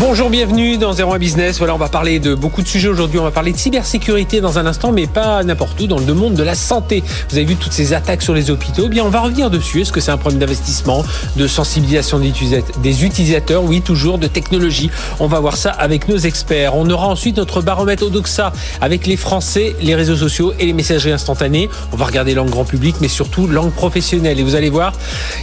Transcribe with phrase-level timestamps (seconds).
[0.00, 1.58] Bonjour, bienvenue dans 01 Business.
[1.58, 3.18] Voilà, on va parler de beaucoup de sujets aujourd'hui.
[3.18, 6.34] On va parler de cybersécurité dans un instant, mais pas n'importe où, dans le monde
[6.34, 7.02] de la santé.
[7.28, 8.84] Vous avez vu toutes ces attaques sur les hôpitaux.
[8.86, 9.80] Eh bien, on va revenir dessus.
[9.80, 11.04] Est-ce que c'est un problème d'investissement,
[11.34, 13.64] de sensibilisation des utilisateurs?
[13.64, 14.88] Oui, toujours, de technologie.
[15.18, 16.76] On va voir ça avec nos experts.
[16.76, 21.10] On aura ensuite notre baromètre Odoxa avec les Français, les réseaux sociaux et les messageries
[21.12, 21.68] instantanées.
[21.92, 24.38] On va regarder langue grand public, mais surtout langue professionnelle.
[24.38, 24.92] Et vous allez voir,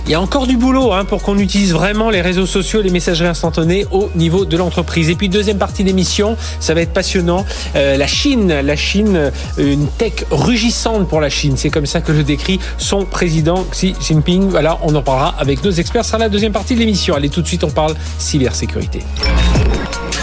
[0.05, 2.83] il y a encore du boulot hein, pour qu'on utilise vraiment les réseaux sociaux et
[2.83, 5.09] les messageries instantanées au niveau de l'entreprise.
[5.09, 7.45] Et puis deuxième partie d'émission, ça va être passionnant.
[7.75, 11.55] Euh, la Chine, la Chine, euh, une tech rugissante pour la Chine.
[11.57, 14.49] C'est comme ça que le décrit son président Xi Jinping.
[14.49, 16.05] Voilà, on en parlera avec nos experts.
[16.05, 17.15] Sera la deuxième partie de l'émission.
[17.15, 19.03] Allez, tout de suite, on parle cybersécurité.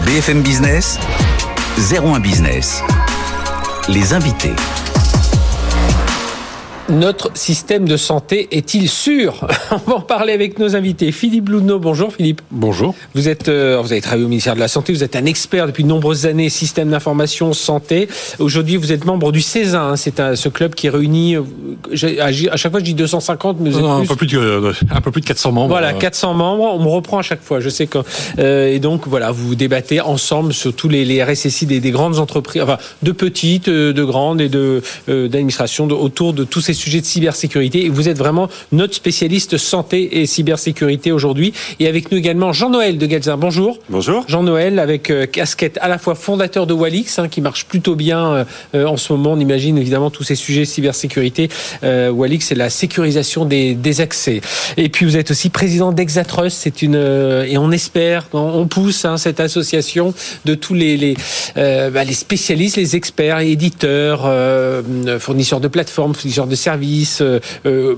[0.06, 0.98] BFM Business,
[1.78, 2.82] 01 Business.
[3.88, 4.52] Les invités.
[6.92, 11.10] Notre système de santé est-il sûr On va en parler avec nos invités.
[11.10, 12.42] Philippe Loudneau, bonjour Philippe.
[12.50, 12.94] Bonjour.
[13.14, 15.66] Vous êtes, euh, vous avez travaillé au ministère de la Santé, vous êtes un expert
[15.66, 18.08] depuis de nombreuses années système d'information santé.
[18.38, 19.96] Aujourd'hui, vous êtes membre du CESA, hein.
[19.96, 21.42] c'est ce club qui réunit, euh,
[22.20, 25.00] à chaque fois je dis 250, mais vous êtes un, peu plus de, euh, un
[25.00, 25.68] peu plus de 400 membres.
[25.68, 28.00] Voilà, 400 membres, on me reprend à chaque fois, je sais que...
[28.38, 32.60] et donc voilà, vous débattez ensemble sur tous les, les RSSI des, des, grandes entreprises,
[32.60, 37.86] enfin de petites, de grandes et de d'administration autour de tous ces sujet de cybersécurité.
[37.86, 41.52] Et vous êtes vraiment notre spécialiste santé et cybersécurité aujourd'hui.
[41.78, 43.36] Et avec nous également Jean-Noël de Galzin.
[43.36, 43.78] Bonjour.
[43.88, 44.24] Bonjour.
[44.28, 48.32] Jean-Noël avec euh, casquette à la fois fondateur de Walix, hein, qui marche plutôt bien
[48.32, 49.32] euh, euh, en ce moment.
[49.32, 51.48] On imagine évidemment tous ces sujets de cybersécurité.
[51.82, 54.40] Walix, c'est la sécurisation des, des, accès.
[54.76, 56.56] Et puis vous êtes aussi président d'Exatrust.
[56.56, 61.14] C'est une et on espère, on pousse hein, cette association de tous les les,
[61.56, 64.30] bah, les spécialistes, les experts, éditeurs,
[65.18, 66.71] fournisseurs de plateformes, fournisseurs de services.
[67.20, 67.96] Euh, euh,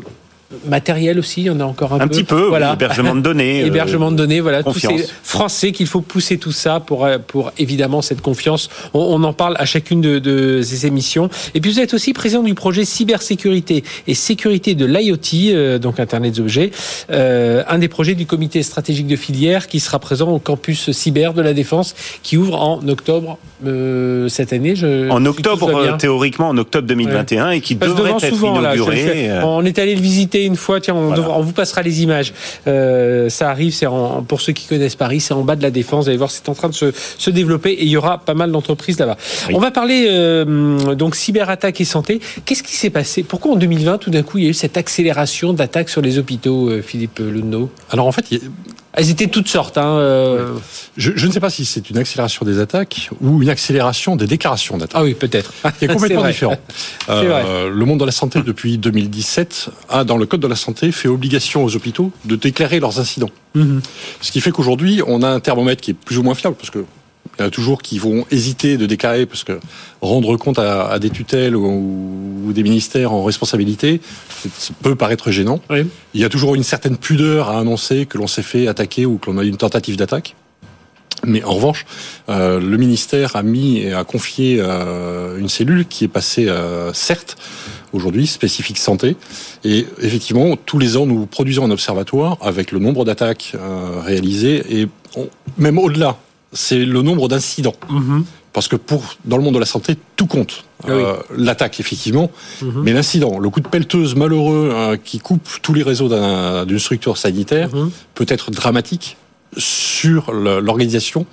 [0.67, 2.05] matériel aussi, il y en a encore un, peu.
[2.05, 2.73] Un petit peu, voilà.
[2.75, 3.63] hébergement de données.
[3.63, 4.63] Euh, hébergement de données, voilà.
[4.63, 8.69] Tous ces Français qu'il faut pousser tout ça pour, euh, pour évidemment cette confiance.
[8.93, 11.29] On, en parle à chacune de, de, ces émissions.
[11.55, 16.01] Et puis vous êtes aussi président du projet cybersécurité et sécurité de l'IoT, euh, donc
[16.01, 16.71] Internet des objets,
[17.11, 21.43] un des projets du comité stratégique de filière qui sera présent au campus cyber de
[21.43, 23.39] la Défense qui ouvre en octobre
[24.29, 24.75] cette année.
[24.77, 29.31] Je, en octobre, théoriquement en octobre 2021 et qui devrait être souvent, inauguré.
[29.43, 30.81] on est allé le visiter une fois.
[30.81, 32.33] Tiens, on, vous passera les images.
[32.67, 33.87] Euh, ça arrive, c'est
[34.29, 36.05] pour ceux qui connaissent Paris, c'est en bas de la Défense.
[36.05, 38.53] Vous allez voir, c'est en train de se, développer et il y aura pas mal
[38.53, 39.17] d'entreprises là-bas.
[39.53, 42.21] On va parler euh, donc cyberattaque et santé.
[42.45, 43.23] Qu'est-ce qui s'est passé?
[43.23, 46.19] Pourquoi en 2020, tout d'un coup, il y a eu cette accélération d'attaques sur les
[46.19, 48.27] hôpitaux, euh, Philippe Lunno Alors en fait,
[48.95, 49.77] elles étaient toutes sortes.
[49.77, 50.55] Hein, euh...
[50.97, 54.27] je, je, ne sais pas si c'est une accélération des attaques ou une accélération des
[54.27, 54.97] déclarations d'attaques.
[55.01, 55.53] Ah oui, peut-être.
[55.79, 56.57] C'est complètement différent.
[57.11, 60.91] Euh, le monde de la santé, depuis 2017, a, dans le Code de la santé,
[60.91, 63.31] fait obligation aux hôpitaux de déclarer leurs incidents.
[63.55, 63.83] Mhm.
[64.21, 66.71] Ce qui fait qu'aujourd'hui, on a un thermomètre qui est plus ou moins fiable, parce
[66.71, 66.85] que
[67.39, 69.59] il y en a toujours qui vont hésiter de déclarer parce que
[70.01, 74.01] rendre compte à, des tutelles ou, des ministères en responsabilité
[74.59, 75.61] ça peut paraître gênant.
[75.71, 79.19] Il y a toujours une certaine pudeur à annoncer que l'on s'est fait attaquer ou
[79.19, 80.37] que l'on a eu une tentative d'attaque.
[81.27, 81.87] Mais en revanche,
[82.29, 86.93] euh, le ministère a mis et a confié euh, une cellule qui est passée, euh,
[86.93, 87.37] certes,
[87.93, 89.17] aujourd'hui, spécifique santé.
[89.65, 93.55] Et effectivement, tous les ans, nous produisons un observatoire avec le nombre d'attaques
[94.05, 94.89] réalisées et
[95.57, 96.19] même au-delà
[96.55, 97.75] c'est le nombre d'incidents.
[97.91, 98.25] Mhm.
[98.53, 100.65] Parce que pour dans le monde de la santé, tout compte.
[100.85, 102.31] Ah euh, l'attaque, effectivement,
[102.63, 102.83] mhm.
[102.85, 106.09] mais l'incident, le coup de pelleteuse malheureux euh, qui coupe tous les réseaux
[106.65, 107.91] d'une structure sanitaire mhm.
[108.15, 109.17] peut être dramatique
[109.57, 111.27] sur l'organisation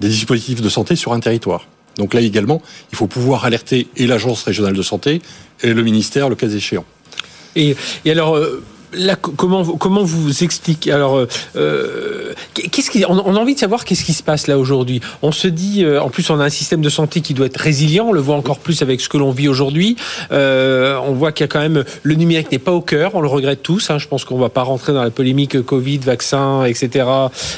[0.00, 1.66] des dispositifs de santé sur un territoire.
[1.96, 2.62] Donc là également,
[2.92, 5.20] il faut pouvoir alerter et l'agence régionale de santé
[5.62, 6.84] et le ministère, le cas échéant.
[7.56, 8.62] Et, et alors, euh,
[9.36, 10.92] Comment vous expliquez?
[10.92, 11.26] Alors
[11.56, 15.00] euh, qu'est-ce qui on, a envie de savoir qu'est-ce qui se passe là aujourd'hui.
[15.22, 17.58] On se dit euh, en plus on a un système de santé qui doit être
[17.58, 18.06] résilient.
[18.08, 19.96] On le voit encore plus avec ce que l'on vit aujourd'hui.
[20.32, 23.14] Euh, on voit qu'il y a quand même le numérique n'est pas au cœur.
[23.14, 23.90] On le regrette tous.
[23.90, 23.98] Hein.
[23.98, 27.06] Je pense qu'on va pas rentrer dans la polémique Covid, vaccin, etc.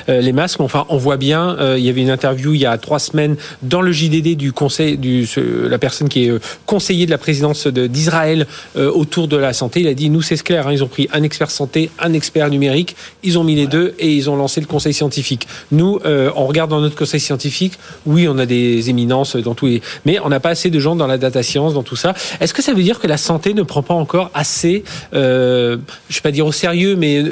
[0.08, 0.60] Euh, les masques.
[0.60, 1.56] Enfin, on voit bien.
[1.60, 4.52] Euh, il y avait une interview il y a trois semaines dans le JDD du
[4.52, 6.32] conseil du la personne qui est
[6.66, 8.46] conseiller de la présidence d'Israël
[8.76, 9.80] autour de la santé.
[9.80, 10.66] Il a dit nous c'est clair.
[10.66, 12.96] Hein, ils ont pris un un expert santé, un expert numérique.
[13.22, 15.46] Ils ont mis les deux et ils ont lancé le conseil scientifique.
[15.70, 17.74] Nous, euh, on regarde dans notre conseil scientifique,
[18.06, 19.82] oui, on a des éminences dans tous les...
[20.06, 22.14] Mais on n'a pas assez de gens dans la data science, dans tout ça.
[22.40, 24.84] Est-ce que ça veut dire que la santé ne prend pas encore assez,
[25.14, 25.76] euh,
[26.08, 27.22] je ne vais pas dire au sérieux, mais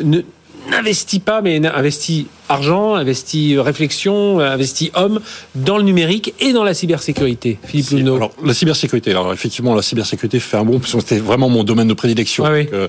[0.70, 5.20] n'investit pas, mais investit argent, investi réflexion, investi homme
[5.54, 7.58] dans le numérique et dans la cybersécurité.
[7.64, 8.16] Philippe Luneau.
[8.16, 9.10] Alors, la cybersécurité.
[9.10, 12.44] Alors, effectivement, la cybersécurité fait un bond, parce que c'était vraiment mon domaine de prédilection.
[12.44, 12.88] Ah euh,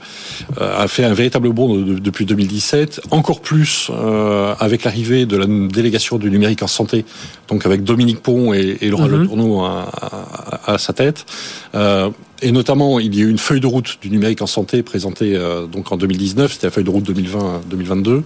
[0.59, 3.01] a fait un véritable bond depuis 2017.
[3.11, 7.05] Encore plus euh, avec l'arrivée de la délégation du numérique en santé,
[7.47, 9.89] donc avec Dominique Pont et, et Laurent mm Tourneau à,
[10.65, 11.25] à, sa tête.
[11.75, 12.09] Euh,
[12.41, 15.35] et notamment, il y a eu une feuille de route du numérique en santé présentée
[15.35, 18.21] euh, donc en 2019, c'était la feuille de route 2020-2022,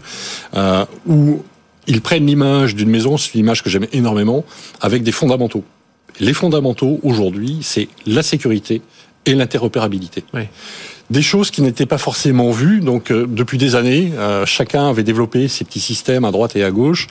[0.56, 1.44] euh, où
[1.88, 4.45] ils prennent l'image d'une maison, c'est une image que j'aime énormément,
[4.81, 5.63] avec des fondamentaux.
[6.19, 8.81] Les fondamentaux, aujourd'hui, c'est la sécurité
[9.25, 10.24] et l'interopérabilité.
[10.33, 10.44] Oui.
[11.10, 12.80] Des choses qui n'étaient pas forcément vues.
[12.80, 16.63] Donc, euh, depuis des années, euh, chacun avait développé ses petits systèmes à droite et
[16.63, 17.07] à gauche.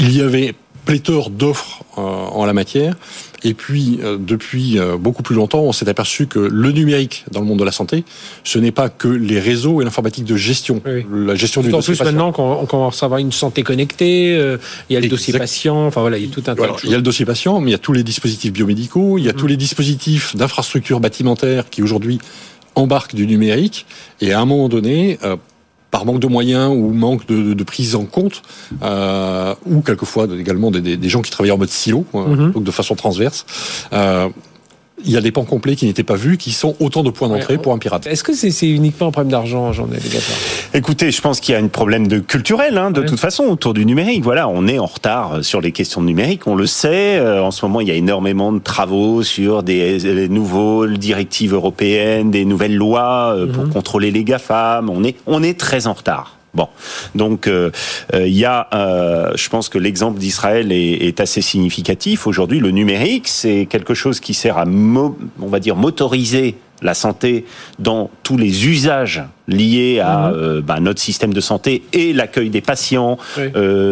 [0.00, 0.54] il y avait
[0.84, 2.96] pléthore d'offres en la matière.
[3.44, 7.40] Et puis, euh, depuis euh, beaucoup plus longtemps, on s'est aperçu que le numérique dans
[7.40, 8.04] le monde de la santé,
[8.42, 12.04] ce n'est pas que les réseaux et l'informatique de gestion, la gestion du dossier plus
[12.04, 14.58] maintenant qu'on commence à avoir une santé connectée, euh,
[14.90, 16.66] il y a le dossier patient, enfin voilà, il y a tout un tas de
[16.66, 16.80] choses.
[16.84, 19.24] Il y a le dossier patient, mais il y a tous les dispositifs biomédicaux, il
[19.24, 19.36] y a mm.
[19.36, 22.18] tous les dispositifs d'infrastructure bâtimentaire qui aujourd'hui
[22.74, 23.86] embarquent du numérique.
[24.20, 25.18] Et à un moment donné,
[25.90, 28.42] par manque de moyens ou manque de, de prise en compte,
[28.82, 32.70] euh, ou quelquefois également des, des, gens qui travaillent en mode silo, mm donc de
[32.70, 33.46] façon transverse.
[33.92, 34.28] Euh,
[35.04, 37.28] il y a des pans complets qui n'étaient pas vus, qui sont autant de points
[37.28, 38.06] d'entrée pour un pirate.
[38.06, 41.60] Est-ce que c'est uniquement un problème d'argent, j'en ai Écoutez, je pense qu'il y a
[41.60, 44.22] un problème de culturel, hein, de toute façon, autour du numérique.
[44.24, 47.18] Voilà, on est en retard sur les questions de numérique, on le sait.
[47.18, 52.30] Euh, en ce moment, il y a énormément de travaux sur des, nouveaux directives européennes,
[52.30, 53.72] des nouvelles lois euh, pour mhm.
[53.72, 54.90] contrôler les GAFAM.
[54.90, 56.37] On est, on est très en retard.
[56.54, 56.68] Bon,
[57.14, 57.70] donc euh,
[58.14, 62.26] euh, il y a, euh, je pense que l'exemple d'Israël est, assez significatif.
[62.26, 67.44] Aujourd'hui, le numérique, c'est quelque chose qui sert à, on va dire, motoriser la santé
[67.80, 70.60] dans tous les usages liés à mhm.
[70.60, 73.18] bah, notre système de santé et l'accueil des patients,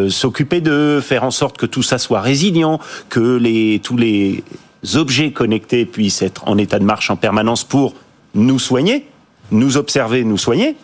[0.09, 4.43] s'occuper de faire en sorte que tout ça soit résilient, que les, tous les
[4.95, 7.93] objets connectés puissent être en état de marche en permanence pour
[8.35, 9.05] nous soigner
[9.51, 10.75] nous observer, nous soigner.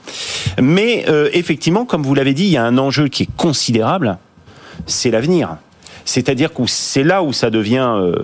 [0.61, 4.17] Mais euh, effectivement, comme vous l'avez dit, il y a un enjeu qui est considérable,
[4.85, 5.57] c'est l'avenir.
[6.05, 8.15] C'est-à-dire que c'est là où ça devient euh,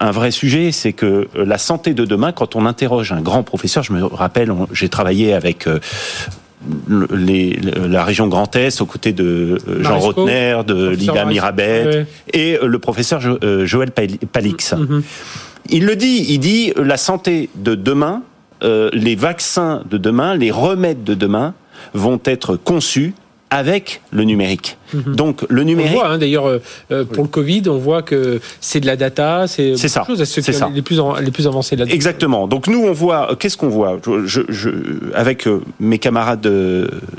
[0.00, 3.42] un vrai sujet, c'est que euh, la santé de demain, quand on interroge un grand
[3.42, 5.68] professeur, je me rappelle, j'ai travaillé avec
[7.10, 7.58] les,
[7.88, 13.20] la région Grand Est aux côtés de Jean Rotner, de Lida Mirabet et le professeur
[13.64, 14.72] Joël Palix.
[14.72, 15.02] Mm-hmm.
[15.70, 18.22] Il le dit, il dit la santé de demain,
[18.62, 21.54] euh, les vaccins de demain, les remèdes de demain
[21.94, 23.14] vont être conçus
[23.56, 24.76] avec le numérique.
[24.92, 25.16] Mhm.
[25.16, 25.92] Donc le numérique.
[25.94, 26.62] On voit hein, d'ailleurs euh,
[26.92, 30.70] euh, pour le Covid, on voit que c'est de la data, c'est ça, c'est ça.
[30.72, 31.86] les plus les plus avancées là.
[31.88, 32.46] Exactement.
[32.46, 33.98] Donc nous on voit euh, qu'est-ce qu'on voit?
[34.26, 34.70] Je, je,
[35.14, 35.48] avec
[35.80, 36.46] mes camarades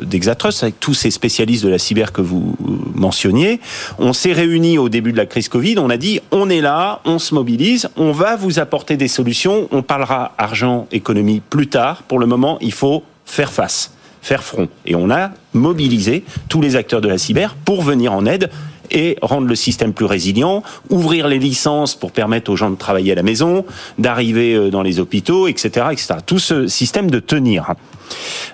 [0.02, 2.56] d'Exatrust, avec tous ces spécialistes de la cyber que vous
[2.94, 3.60] mentionniez,
[3.98, 5.80] on s'est réunis au début de la crise Covid.
[5.80, 9.68] On a dit on est là, on se mobilise, on va vous apporter des solutions.
[9.72, 12.04] On parlera argent, économie plus tard.
[12.04, 13.92] Pour le moment, il faut faire face
[14.28, 14.68] faire front.
[14.86, 18.50] Et on a mobilisé tous les acteurs de la cyber pour venir en aide
[18.92, 23.12] et rendre le système plus résilient, ouvrir les licences pour permettre aux gens de travailler
[23.12, 23.66] à la maison,
[23.98, 26.16] d'arriver euh, dans les hôpitaux, etc., etc.
[26.26, 27.74] Tout ce système de tenir.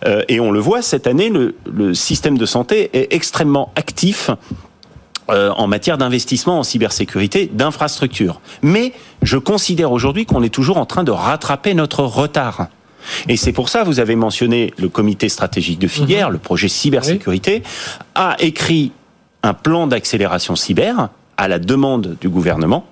[0.05, 4.31] Euh, et on le voit cette année, le, le système de santé est extrêmement actif
[5.29, 8.41] euh, en matière d'investissement en cybersécurité, d'infrastructure.
[8.61, 12.67] Mais je considère aujourd'hui qu'on est toujours en train de rattraper notre retard.
[13.27, 16.33] Et c'est pour ça, vous avez mentionné le comité stratégique de filière, mhm.
[16.33, 17.63] le projet cybersécurité,
[18.15, 18.91] a écrit
[19.43, 22.85] un plan d'accélération cyber à la demande du gouvernement.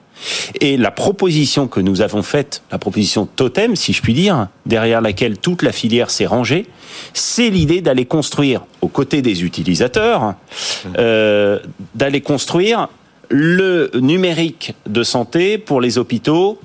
[0.59, 5.01] Et la proposition que nous avons faite, la proposition totem, si je puis dire, derrière
[5.01, 6.67] laquelle toute la filière s'est rangée,
[7.13, 10.21] c'est l'idée d'aller construire, aux côtés des utilisateurs,
[10.85, 10.93] mhm.
[10.99, 11.59] euh,
[11.95, 12.87] d'aller construire
[13.29, 16.59] le numérique de santé pour les hôpitaux,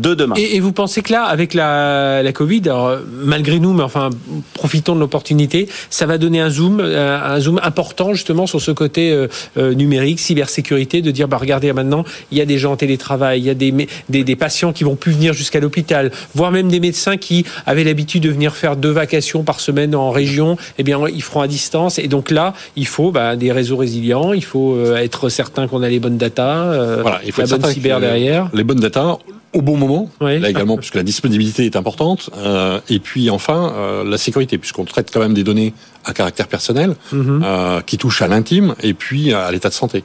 [0.00, 0.34] de demain.
[0.36, 4.10] Et, vous pensez que là, avec la, la Covid, alors, malgré nous, mais enfin,
[4.54, 8.70] profitons de l'opportunité, ça va donner un zoom, euh, un zoom important justement sur ce
[8.70, 12.72] côté euh, euh, numérique, cybersécurité, de dire, bah regardez, maintenant, il y a des gens
[12.72, 13.72] en télétravail, il y a des,
[14.08, 17.84] des, des patients qui vont plus venir jusqu'à l'hôpital, voire même des médecins qui avaient
[17.84, 21.48] l'habitude de venir faire deux vacations par semaine en région, eh bien, ils feront à
[21.48, 21.98] distance.
[21.98, 25.88] Et donc là, il faut bah, des réseaux résilients, il faut être certain qu'on a
[25.88, 28.48] les bonnes datas, voilà, il faut la bonne cyber derrière.
[28.52, 29.18] Les bonnes datas
[29.56, 32.28] au bon moment, là également, puisque la disponibilité est importante.
[32.36, 35.72] Euh, et puis enfin, euh, la sécurité, puisqu'on traite quand même des données
[36.04, 37.42] à caractère personnel, mhm.
[37.42, 40.04] euh, qui touchent à l'intime et puis à l'état de santé.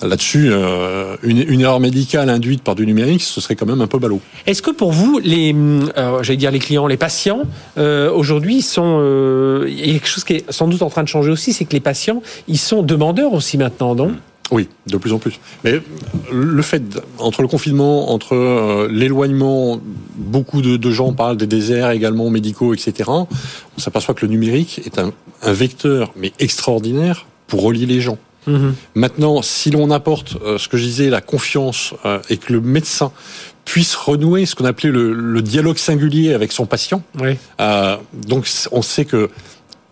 [0.00, 0.50] Là-dessus,
[1.22, 4.20] une, une, erreur médicale induite par du numérique, ce serait quand même un peu ballot.
[4.46, 5.54] Est-ce que pour vous, les,
[6.22, 7.42] j'allais dire les clients, les patients,
[7.76, 11.30] aujourd'hui, sont, il y a quelque chose qui est sans doute en train de changer
[11.30, 14.12] aussi, c'est que les patients, ils sont demandeurs aussi maintenant, donc.
[14.52, 15.40] Oui, de plus en plus.
[15.64, 15.80] Mais
[16.30, 16.82] le fait,
[17.18, 19.80] entre le confinement, entre euh, l'éloignement,
[20.14, 23.10] beaucoup de, gens parlent des déserts également médicaux, etc.
[23.10, 23.26] On
[23.78, 28.18] s'aperçoit que le numérique est un, vecteur, mais extraordinaire, pour relier les gens.
[28.46, 28.74] Mhm.
[28.94, 32.60] Maintenant, si l'on apporte, euh, ce que je disais, la confiance euh, et que le
[32.60, 33.10] médecin
[33.64, 37.02] puisse renouer ce qu'on appelait le, dialogue singulier avec son patient,
[38.26, 39.30] donc on sait que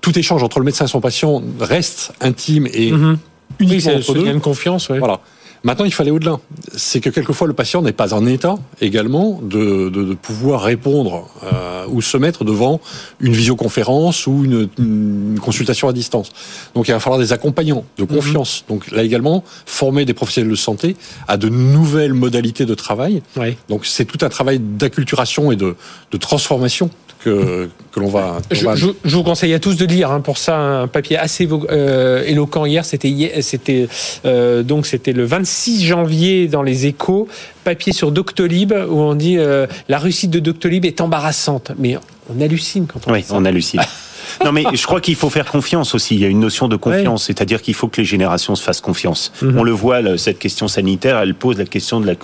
[0.00, 3.18] tout échange entre le médecin et son patient reste intime et mhm
[3.58, 4.38] uniquement oui, entre deux.
[4.38, 4.88] confiance.
[4.88, 4.98] Ouais.
[4.98, 5.20] Voilà.
[5.62, 6.40] Maintenant, il fallait au-delà.
[6.74, 11.28] C'est que quelquefois, le patient n'est pas en état également de, de, de pouvoir répondre
[11.44, 12.80] euh, ou se mettre devant
[13.20, 16.30] une visioconférence ou une, une, consultation à distance.
[16.74, 18.08] Donc, il va falloir des accompagnants de mhm.
[18.08, 18.64] confiance.
[18.68, 20.96] Donc, là également, former des professionnels de santé
[21.28, 23.22] à de nouvelles modalités de travail.
[23.36, 23.58] Ouais.
[23.68, 25.76] Donc, c'est tout un travail d'acculturation et de,
[26.10, 26.90] de transformation
[27.20, 30.38] que, que l'on va, je, je, je, vous conseille à tous de lire hein, pour
[30.38, 32.84] ça un papier assez euh, éloquent hier.
[32.84, 33.88] C'était c'était
[34.24, 37.28] euh, donc c'était le 26 janvier dans les Échos,
[37.62, 41.72] papier sur Doctolib où on dit euh, la réussite de Doctolib est embarrassante.
[41.78, 41.96] Mais
[42.34, 43.12] on hallucine quand on.
[43.12, 43.80] Oui, on hallucine.
[44.44, 46.14] Non, mais je crois qu'il faut faire confiance aussi.
[46.14, 48.80] Il y a une notion de confiance, c'est-à-dire qu'il faut que les générations se fassent
[48.80, 49.32] confiance.
[49.42, 49.58] Mhm.
[49.58, 52.14] On le voit, cette question sanitaire, elle pose la question de la,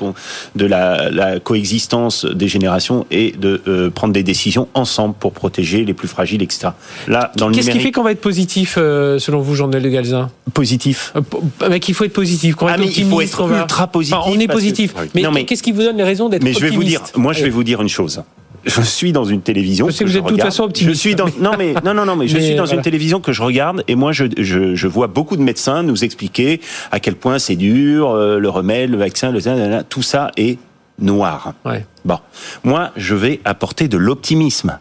[0.54, 5.94] de la, coexistence des générations et de euh, prendre des décisions ensemble pour protéger les
[5.94, 6.68] plus fragiles, etc.
[7.08, 10.30] Là, dans Qu'est-ce qui fait qu'on va être positif, euh, selon vous, Jean-Noël de Galzin?
[10.54, 11.12] Positif.
[11.16, 11.20] Euh,
[11.68, 12.54] mais qu'il faut être positif.
[12.60, 14.18] ah, mais il faut être ultra positif.
[14.26, 14.94] on est positif.
[15.14, 17.02] Mais, mais qu'est-ce qui vous donne les raisons d'être optimiste Mais je vais vous dire,
[17.16, 18.22] moi, je vais vous dire une chose
[18.66, 19.87] je suis dans une télévision.
[19.87, 20.94] Je sais que, vous êtes de toute façon optimiste.
[20.94, 23.32] Je suis dans, non mais non non non mais je suis dans une télévision que
[23.32, 27.14] je regarde et moi je, je, je, vois beaucoup de médecins nous expliquer à quel
[27.14, 29.40] point c'est dur, euh, le remède, le vaccin, le
[29.85, 30.58] tout ça est
[30.99, 31.54] noir.
[31.64, 31.87] Ouais.
[32.04, 32.18] Bon,
[32.64, 34.78] moi je vais apporter de l'optimisme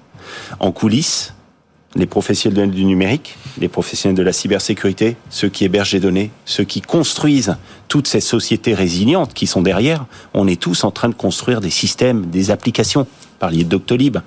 [0.60, 1.34] en coulisses.
[1.98, 6.66] Les professionnels du numérique, les professionnels de la cybersécurité, ceux qui hébergent les données, ceux
[6.66, 7.56] qui construisent
[7.88, 11.70] toutes ces sociétés résilientes qui sont derrière, on est tous en train de construire des
[11.70, 13.08] systèmes, des applications
[13.46, 14.18] parliez de Doctolib.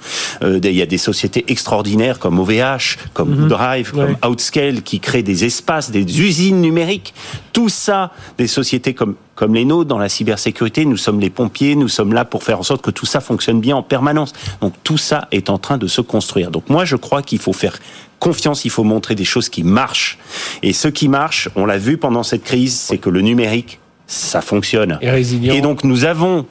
[0.42, 3.48] Euh, il y a des sociétés extraordinaires comme OVH, comme mhm.
[3.48, 7.14] Drive, comme Outscale qui créent des espaces, des usines numériques.
[7.52, 11.76] Tout ça, des sociétés comme comme les nôtres dans la cybersécurité, nous sommes les pompiers,
[11.76, 14.32] nous sommes là pour faire en sorte que tout ça fonctionne bien en permanence.
[14.60, 16.50] Donc tout ça est en train de se construire.
[16.50, 17.78] Donc moi je crois qu'il faut faire
[18.18, 20.18] confiance, il faut montrer des choses qui marchent.
[20.64, 24.40] Et ce qui marche, on l'a vu pendant cette crise, c'est que le numérique, ça
[24.40, 24.98] fonctionne.
[25.02, 26.46] Et, et donc nous avons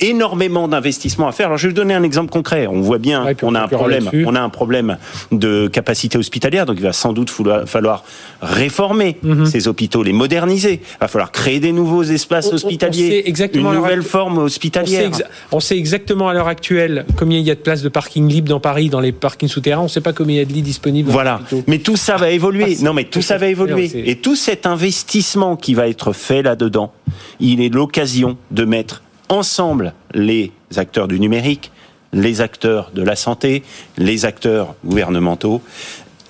[0.00, 1.46] énormément d'investissements à faire.
[1.46, 2.66] Alors je vais vous donner un exemple concret.
[2.66, 4.98] On voit bien qu'on a un problème, on a un problème
[5.32, 7.30] de capacité hospitalière, donc il va sans doute
[7.66, 8.04] falloir
[8.42, 9.46] réformer mhm.
[9.46, 10.80] ces hôpitaux, les moderniser.
[10.82, 15.10] Il va falloir créer des nouveaux espaces hospitaliers, une nouvelle forme hospitalière.
[15.52, 18.48] On sait, exactement à l'heure actuelle combien il y a de places de parking libre
[18.48, 19.80] dans Paris, dans les parkings souterrains.
[19.80, 21.10] On ne sait pas combien il y a de lits disponibles.
[21.10, 21.40] Voilà.
[21.66, 22.76] Mais tout ça va évoluer.
[22.78, 23.90] Ah, non, mais tout ça va évoluer.
[24.08, 26.92] Et tout cet investissement qui va être fait là-dedans,
[27.40, 31.70] il est l'occasion de mettre ensemble les acteurs du numérique,
[32.12, 33.62] les acteurs de la santé,
[33.96, 35.62] les acteurs gouvernementaux,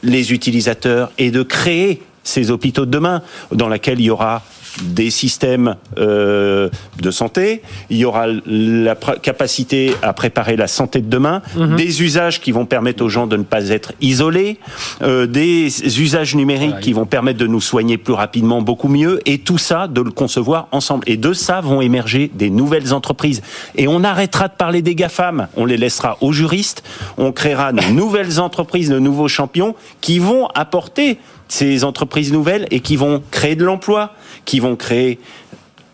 [0.02, 4.42] les utilisateurs, et de créer ces hôpitaux de demain dans lesquels il y aura
[4.82, 6.68] des systèmes euh,
[7.00, 11.76] de santé, il y aura la capacité à préparer la santé de demain, mhm.
[11.76, 14.58] des usages qui vont permettre aux gens de ne pas être isolés,
[15.02, 19.38] euh, des usages numériques qui vont permettre de nous soigner plus rapidement, beaucoup mieux, et
[19.38, 21.04] tout ça, de le concevoir ensemble.
[21.06, 23.42] Et de ça vont émerger des nouvelles entreprises.
[23.76, 26.82] Et on arrêtera de parler des GAFAM, on les laissera aux juristes,
[27.16, 32.80] on créera de nouvelles entreprises, de nouveaux champions qui vont apporter ces entreprises nouvelles et
[32.80, 34.14] qui vont créer de l'emploi,
[34.44, 35.18] qui vont créer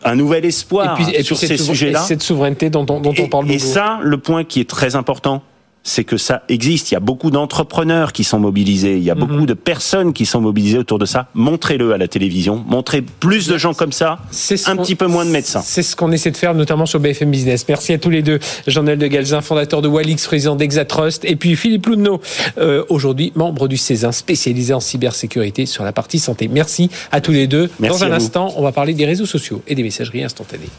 [0.05, 2.01] un nouvel espoir sur ces sujets-là.
[2.01, 3.57] Cette souveraineté dont, on, dont on parle beaucoup.
[3.57, 5.43] Et ça, le point qui est très important,
[5.85, 6.91] c'est que ça existe.
[6.91, 8.97] Il y a beaucoup d'entrepreneurs qui sont mobilisés.
[8.97, 9.47] Il y a beaucoup mhm.
[9.47, 11.29] de personnes qui sont mobilisées autour de ça.
[11.35, 12.65] Montrez-le à la télévision.
[12.67, 14.19] Montrez plus de gens comme ça.
[14.67, 15.61] Un petit peu moins de médecins.
[15.63, 17.67] C'est ce qu'on essaie de faire, notamment sur BFM Business.
[17.69, 18.39] Merci à tous les deux.
[18.67, 21.25] Jean-Noël de Galzin, fondateur de Walix, président d'Exatrust.
[21.27, 22.21] Et puis Philippe Loudneau,
[22.59, 26.49] euh, aujourd'hui membre du Césin, spécialisé en cybersécurité sur la partie santé.
[26.49, 27.69] Merci à tous les deux.
[27.79, 30.71] Dans un instant, on va parler des réseaux sociaux et des messageries instantanées.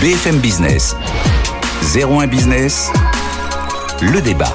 [0.00, 0.96] BFM Business.
[1.94, 2.90] 01 Business
[4.02, 4.52] le débat.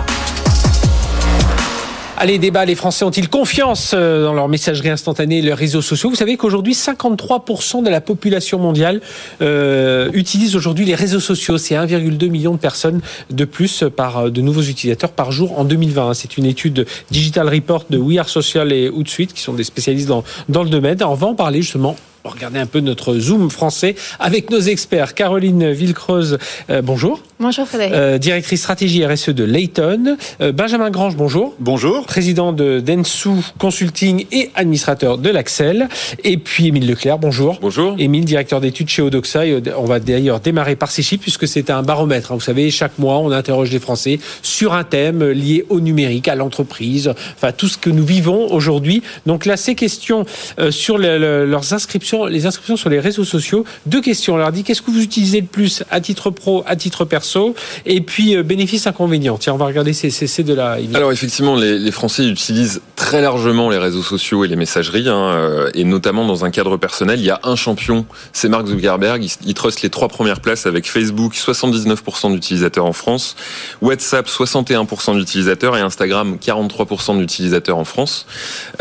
[2.17, 6.11] Allez, débat, les Français ont-ils confiance euh, dans leur messagerie instantanée et leurs réseaux sociaux?
[6.11, 9.01] Vous savez qu'aujourd'hui, 53% de la population mondiale
[9.41, 11.57] euh, utilise aujourd'hui les réseaux sociaux.
[11.57, 15.63] C'est 1,2 million de personnes de plus par euh, de nouveaux utilisateurs par jour en
[15.63, 16.13] 2020.
[16.13, 20.07] C'est une étude Digital Report de We Are Social et Hootsuite qui sont des spécialistes
[20.07, 21.01] dans, dans le domaine.
[21.03, 25.15] On va en parler justement Regardez un peu notre Zoom français avec nos experts.
[25.15, 26.37] Caroline Villecreuse,
[26.69, 27.21] euh, bonjour.
[27.39, 27.93] Bonjour Frédéric.
[27.95, 30.17] Euh, directrice stratégie RSE de Layton.
[30.39, 31.55] Euh, Benjamin Grange, bonjour.
[31.59, 32.05] Bonjour.
[32.05, 35.89] Président de Densu Consulting et administrateur de l'Axel.
[36.23, 37.57] Et puis Émile Leclerc, bonjour.
[37.59, 37.95] Bonjour.
[37.97, 39.41] Émile, directeur d'études chez Odoxa.
[39.77, 42.31] on va d'ailleurs démarrer par ces chiffres puisque c'est un baromètre.
[42.31, 42.35] Hein.
[42.35, 46.35] Vous savez, chaque mois, on interroge les Français sur un thème lié au numérique, à
[46.35, 49.01] l'entreprise, enfin tout ce que nous vivons aujourd'hui.
[49.25, 50.25] Donc là, ces questions
[50.69, 53.65] sur leurs inscriptions les inscriptions sur les réseaux sociaux.
[53.85, 54.35] Deux questions.
[54.35, 57.55] On leur dit qu'est-ce que vous utilisez le plus à titre pro, à titre perso,
[57.85, 59.37] et puis euh, bénéfices inconvénients.
[59.37, 60.77] Tiens, on va regarder ces, ces, de là.
[60.93, 65.69] Alors effectivement, les, Français utilisent très largement les réseaux sociaux et les messageries, hein, euh,
[65.73, 67.19] et notamment dans un cadre personnel.
[67.19, 69.23] Il y a un champion, c'est Mark Zuckerberg.
[69.23, 73.35] Il, il les trois premières places avec Facebook, 79% d'utilisateurs en France,
[73.81, 78.25] WhatsApp, 61% d'utilisateurs et Instagram, 43% d'utilisateurs en France.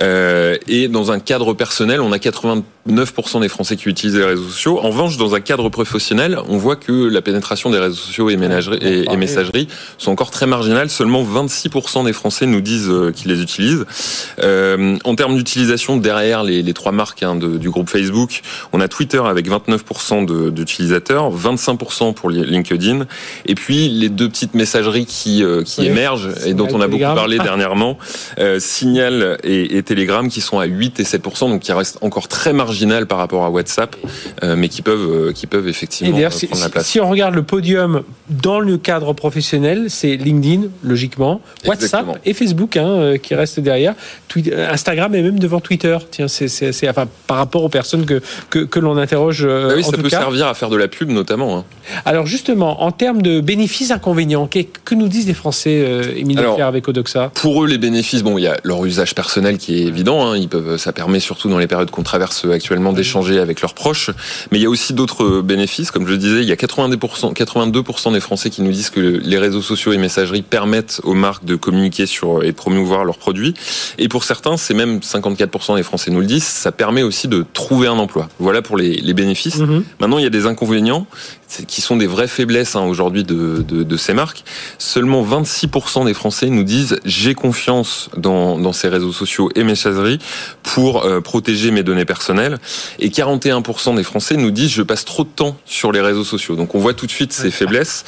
[0.01, 2.19] Euh, et dans un cadre personnel, on a
[2.89, 4.79] 89% des Français qui utilisent les réseaux sociaux.
[4.79, 8.35] En revanche, dans un cadre professionnel, on voit que la pénétration des réseaux sociaux et,
[8.35, 9.69] et, messagerie
[9.99, 10.89] sont encore très marginales.
[10.89, 13.85] Seulement 26% des Français nous disent euh, qu'ils les utilisent.
[14.43, 18.41] Euh, en termes d'utilisation, derrière les, les, trois marques hein, de, du groupe Facebook,
[18.73, 23.07] on a Twitter avec 29% d'utilisateurs, 25% pour LinkedIn,
[23.45, 27.03] et puis les deux petites messageries qui, euh, qui émergent et dont on a beaucoup
[27.03, 27.99] parlé dernièrement,
[28.39, 32.29] euh, Signal et, et Telegram, qui sont à 8 et 7%, donc qui restent encore
[32.29, 32.70] très marginales
[33.07, 33.97] par rapport à WhatsApp,
[34.43, 36.87] euh, mais qui peuvent, euh, qui peuvent effectivement euh, prendre la place.
[36.87, 42.77] Si on regarde le podium dans le cadre professionnel, c'est LinkedIn, logiquement, WhatsApp et Facebook
[42.77, 43.95] hein, qui restent derrière.
[44.71, 45.97] Instagram est même devant Twitter.
[46.11, 49.47] Tiens, c'est enfin, par rapport aux personnes que, que, que l'on interroge.
[49.47, 51.59] Ah oui, ça peut servir à faire de la pub notamment.
[51.59, 51.65] Hein.
[52.05, 56.61] Alors justement, en termes de bénéfices inconvénients, que, que nous disent les Français, Émile Alors,
[56.63, 57.31] avec Odoxa?
[57.35, 60.27] Pour eux, les bénéfices, bon, il y a leur usage personnel qui est évident.
[60.27, 63.73] Hein, ils peuvent, ça permet surtout dans les périodes qu'on traverse actuellement d'échanger avec leurs
[63.73, 64.11] proches.
[64.53, 65.91] Mais il y a aussi d'autres bénéfices.
[65.91, 69.01] Comme je le disais, il y a 82%, 82% des Français qui nous disent que
[69.01, 73.17] les réseaux sociaux et messageries permettent aux marques de communiquer sur et de promouvoir leurs
[73.17, 73.55] produits.
[73.97, 77.47] Et pour certains, c'est même 54% des Français nous le disent, ça permet aussi de
[77.55, 78.29] trouver un emploi.
[78.39, 79.59] Voilà pour les, les bénéfices.
[79.59, 79.83] Mm-hmm.
[80.01, 81.07] Maintenant, il y a des inconvénients
[81.67, 84.45] qui sont des vraies faiblesses hein, aujourd'hui de, de, de, ces marques.
[84.79, 90.19] Seulement 26% des Français nous disent j'ai confiance dans, dans ces réseaux sociaux et messageries
[90.63, 92.59] pour euh, protéger mes données personnelles.
[92.99, 96.57] Et 41% des Français nous disent je passe trop de temps sur les réseaux sociaux.
[96.57, 98.05] Donc on voit tout de suite ces faiblesses.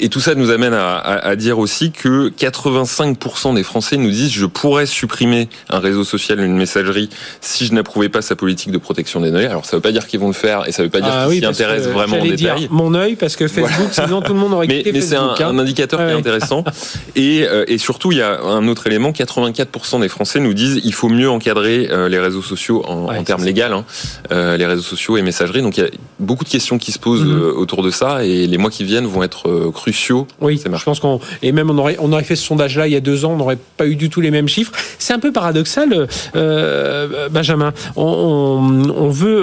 [0.00, 4.10] Et tout ça nous amène à, à, à dire aussi que 85% des Français nous
[4.10, 8.70] disent je pourrais supprimer un réseau social, une messagerie, si je n'approuvais pas sa politique
[8.70, 9.46] de protection des données.
[9.46, 11.00] Alors ça ne veut pas dire qu'ils vont le faire et ça ne veut pas
[11.00, 14.34] dire ah qu'ils s'y intéressent vraiment en détail mon œil parce que Facebook, sinon tout
[14.34, 15.34] le monde aurait quitté mais, mais c'est un, hein.
[15.40, 16.64] un, indicateur qui est intéressant.
[17.16, 20.80] Et, euh, et, surtout, il y a un autre élément 84% des Français nous disent
[20.84, 23.84] il faut mieux encadrer euh, les réseaux sociaux en, en termes légaux, hein,
[24.32, 25.62] euh, les réseaux sociaux et messageries.
[25.62, 27.56] Donc il y a beaucoup de questions qui se posent mm -hmm.
[27.62, 30.26] autour de ça et les mois qui viennent vont être cruciaux.
[30.40, 32.96] Oui, je pense qu'on et même on aurait on aurait fait ce sondage-là il y
[32.96, 34.72] a deux ans, on n'aurait pas eu du tout les mêmes chiffres.
[34.98, 35.88] C'est un peu paradoxal,
[36.36, 37.72] euh, Benjamin.
[37.96, 39.42] On, on, on veut,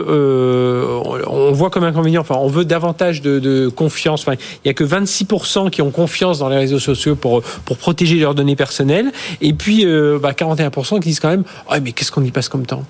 [1.27, 4.25] on voit comme inconvénient, enfin, on veut davantage de de, confiance.
[4.27, 8.17] Il n'y a que 26% qui ont confiance dans les réseaux sociaux pour, pour protéger
[8.17, 9.11] leurs données personnelles.
[9.41, 12.49] Et puis, euh, bah, 41% qui disent quand même oh, mais qu'est-ce qu'on y passe
[12.49, 12.83] comme temps?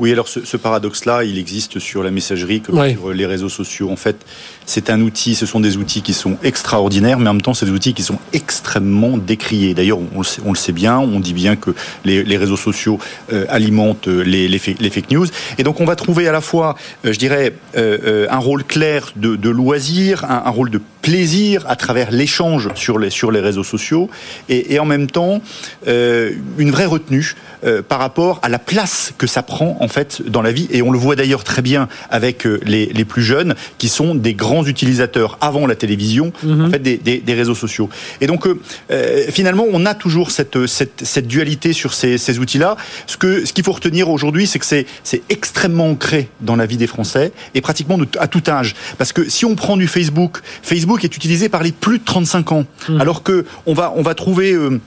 [0.00, 2.94] Oui, alors ce, ce paradoxe-là, il existe sur la messagerie ouais.
[2.94, 3.90] sur les réseaux sociaux.
[3.90, 4.16] En fait,
[4.64, 7.66] c'est un outil, ce sont des outils qui sont extraordinaires, mais en même temps, c'est
[7.66, 9.74] des outils qui sont extrêmement décriés.
[9.74, 11.72] D'ailleurs, on, on, le sait bien, on dit bien que
[12.06, 12.98] les, les réseaux sociaux
[13.30, 15.26] euh, alimentent les, les, les, fake news.
[15.58, 19.12] Et donc, on va trouver à la fois, euh, je dirais, euh, un rôle clair
[19.16, 23.40] de, de loisir, un, un, rôle de plaisir à travers l'échange sur les, sur les
[23.40, 24.08] réseaux sociaux,
[24.48, 25.40] et, et en même temps,
[25.86, 27.34] euh, une vraie retenue
[27.64, 30.68] euh, par rapport à la place que ça prend en fait dans la vie.
[30.70, 34.14] Et on le voit d'ailleurs très bien avec euh, les, les, plus jeunes qui sont
[34.14, 36.66] des grands utilisateurs avant la télévision, -hmm.
[36.66, 37.88] en fait, des, des, des, réseaux sociaux.
[38.20, 38.54] Et donc euh,
[39.30, 42.76] finalement, on a toujours cette, cette, cette dualité sur ces, ces outils-là.
[43.06, 46.76] Ce que ce qu'il faut retenir aujourd'hui, c'est que c'est extrêmement ancré dans la vie
[46.76, 48.74] des Français et pratiquement de, à tout âge.
[48.98, 52.52] Parce que si on prend du Facebook, Facebook est utilisé par les plus de 35
[52.52, 53.00] ans, mmh.
[53.00, 54.80] alors que on va on va trouver euh,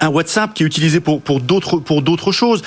[0.00, 2.62] un WhatsApp qui est utilisé pour pour d'autres pour d'autres choses,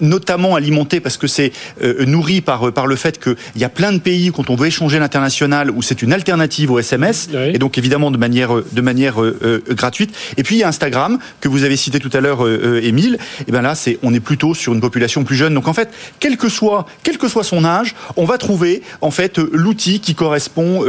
[0.00, 3.92] notamment alimenté parce que c'est euh, nourri par par le fait qu'il y a plein
[3.92, 7.78] de pays quand on veut échanger l'international où c'est une alternative au SMS et donc
[7.78, 10.14] évidemment de manière de manière euh, euh, gratuite.
[10.36, 12.46] Et puis il y a Instagram que vous avez cité tout à l'heure,
[12.82, 13.18] Émile.
[13.46, 15.54] Et ben là c'est on est plutôt sur une population plus jeune.
[15.54, 19.10] Donc en fait, quel que soit quel que soit son âge, on va trouver en
[19.10, 20.84] fait l'outil qui correspond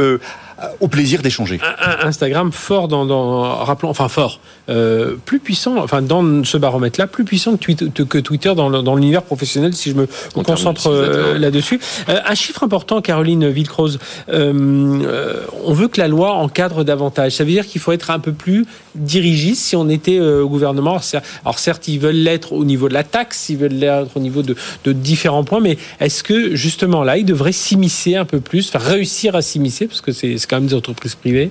[0.80, 1.60] au plaisir d'échanger.
[2.02, 7.24] Instagram fort dans, dans rappelons, enfin fort, euh, plus puissant, enfin dans ce baromètre-là, plus
[7.24, 10.08] puissant que, que Twitter dans, dans l'univers professionnel, si je me
[10.42, 11.80] concentre euh, là-dessus.
[12.08, 13.98] Euh, un chiffre important, Caroline Villecroze,
[14.28, 17.32] on veut que la loi encadre davantage.
[17.32, 21.00] Ça veut dire qu'il faut être un peu plus dirigiste si on était au gouvernement.
[21.44, 24.42] Alors certes, ils veulent l'être au niveau de la taxe, ils veulent l'être au niveau
[24.42, 24.56] de,
[24.92, 29.42] différents points, mais est-ce que justement là, ils devraient s'immiscer un peu plus, réussir à
[29.42, 31.50] s'immiscer, parce que c'est quand même des entreprises privées?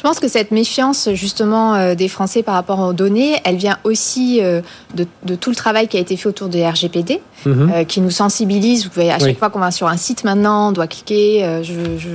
[0.00, 3.76] Je pense que cette méfiance justement euh, des Français par rapport aux données, elle vient
[3.84, 4.62] aussi euh,
[4.94, 7.70] de, tout le travail qui a été fait autour des RGPD, mhm.
[7.70, 8.84] euh, qui nous sensibilise.
[8.84, 11.60] Vous pouvez à chaque fois qu'on va sur un site maintenant, on doit cliquer,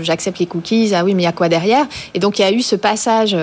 [0.01, 0.93] j'accepte les cookies.
[0.95, 1.85] Ah oui, mais il y a quoi derrière?
[2.15, 3.37] Et donc il y a eu ce passage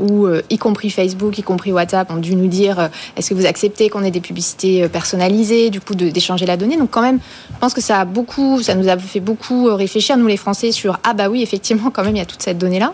[0.00, 3.88] où, y compris Facebook, y compris WhatsApp, ont dû nous dire est-ce que vous acceptez
[3.88, 6.76] qu'on ait des publicités personnalisées, du coup d'échanger la donnée?
[6.76, 7.20] Donc quand même,
[7.54, 10.72] je pense que ça a beaucoup, ça nous a fait beaucoup réfléchir nous les Français
[10.72, 12.90] sur ah bah oui effectivement quand même il y a toute cette donnée là,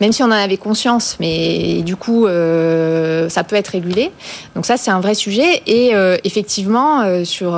[0.00, 4.10] même si on en avait conscience, mais du coup, euh, ça peut être régulé.
[4.54, 5.62] Donc ça, c'est un vrai sujet.
[5.66, 7.52] Et euh, effectivement, euh, sur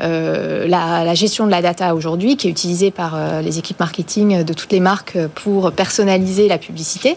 [0.00, 4.72] la, gestion de la data aujourd'hui, qui est utilisée par les équipes marketing de toutes
[4.72, 7.16] les marques pour personnaliser la publicité,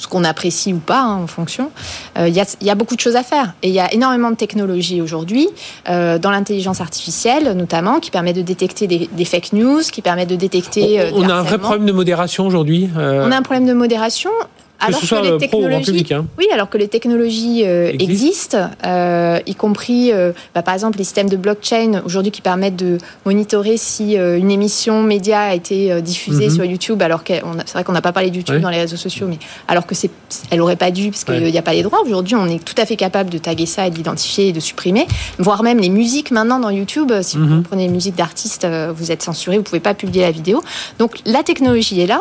[0.00, 1.70] ce qu'on apprécie ou pas hein, en fonction.
[2.18, 5.00] Il y, a, beaucoup de choses à faire et il y a énormément de technologies
[5.00, 5.48] aujourd'hui
[5.86, 11.10] dans l'intelligence artificielle notamment qui permet de détecter des, fake news, qui permet de détecter.
[11.14, 12.88] on a un vrai problème de modération aujourd'hui.
[12.96, 14.30] On a un problème de modération
[14.80, 16.26] alors que, les technologies, hein.
[16.38, 21.04] oui, alors que les technologies euh, existent, euh, y compris, euh, bah, par exemple, les
[21.04, 26.48] systèmes de blockchain aujourd'hui qui permettent de monitorer si une émission média a été diffusée
[26.48, 26.54] mhm.
[26.54, 28.96] sur YouTube, alors que c'est vrai qu'on n'a pas parlé de YouTube dans les réseaux
[28.96, 29.38] sociaux, mais
[29.68, 30.10] alors que c'est,
[30.50, 32.00] elle aurait pas dû parce qu'il n'y a pas les droits.
[32.02, 35.06] Aujourd'hui, on est tout à fait capable de taguer ça et d'identifier et de supprimer,
[35.38, 37.12] voire même les musiques maintenant dans YouTube.
[37.22, 37.62] Si vous mhm.
[37.62, 40.62] prenez une musique d'artiste, vous êtes censuré, vous pouvez pas publier la vidéo.
[40.98, 42.20] Donc la technologie est là.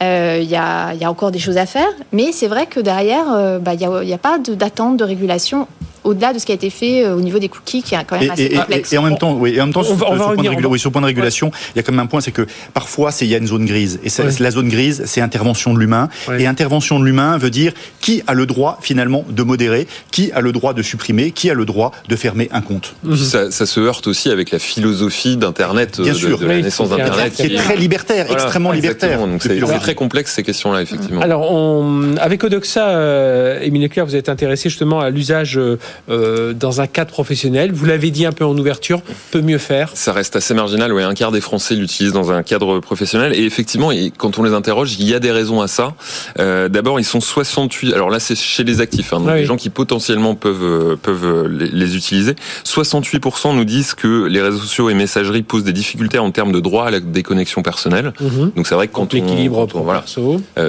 [0.00, 3.36] Il euh, y, a, encore des choses à faire, mais c'est vrai que derrière, il
[3.36, 5.66] euh, n'y bah, a, pas d'attente de régulation
[6.06, 8.18] au-delà de ce qui a été fait euh, au niveau des cookies, qui est quand
[8.18, 8.92] même assez complexe.
[8.92, 11.50] Et, en même temps, oui, et en même temps, sur, point de point de régulation,
[11.74, 13.66] il y a quand même un point, c'est que parfois, il y a une zone
[13.66, 14.00] grise.
[14.04, 16.08] Et la zone grise, c'est intervention de l'humain.
[16.38, 20.40] Et intervention de l'humain veut dire qui a le droit finalement de modérer, qui a
[20.40, 22.94] le droit de supprimer, qui a le droit de fermer un compte.
[23.16, 27.32] Ça, se heurte aussi avec la philosophie d'Internet, de, la naissance d'Internet.
[27.34, 29.18] Qui est très libertaire, extrêmement libertaire.
[29.26, 31.20] Donc c'est très complexe ces questions-là, effectivement.
[31.20, 35.60] Alors, on, avec Odoxa, euh, Émile Leclerc, vous êtes intéressé justement à l'usage
[36.08, 37.72] euh, dans un cadre professionnel.
[37.72, 39.90] Vous l'avez dit un peu en ouverture, peut mieux faire.
[39.94, 40.92] Ça reste assez marginal.
[40.92, 43.32] Oui, un quart des Français l'utilisent dans un cadre professionnel.
[43.34, 45.94] Et effectivement, quand on les interroge, il y a des raisons à ça.
[46.38, 47.92] Euh, d'abord, ils sont 68.
[47.94, 51.46] Alors là, c'est chez les actifs, hein, donc les gens qui potentiellement peuvent euh, peuvent
[51.46, 52.34] les, utiliser.
[52.64, 56.60] 68% nous disent que les réseaux sociaux et messageries posent des difficultés en termes de
[56.60, 58.12] droit à la déconnexion personnelle.
[58.20, 58.52] Mhm.
[58.56, 60.04] Donc c'est vrai que quand on l'équilibre voilà,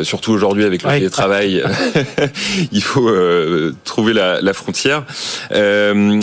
[0.03, 1.63] surtout aujourd'hui avec le télétravail,
[2.71, 3.09] il faut
[3.83, 5.03] trouver la, la frontière.
[5.51, 6.19] Euh,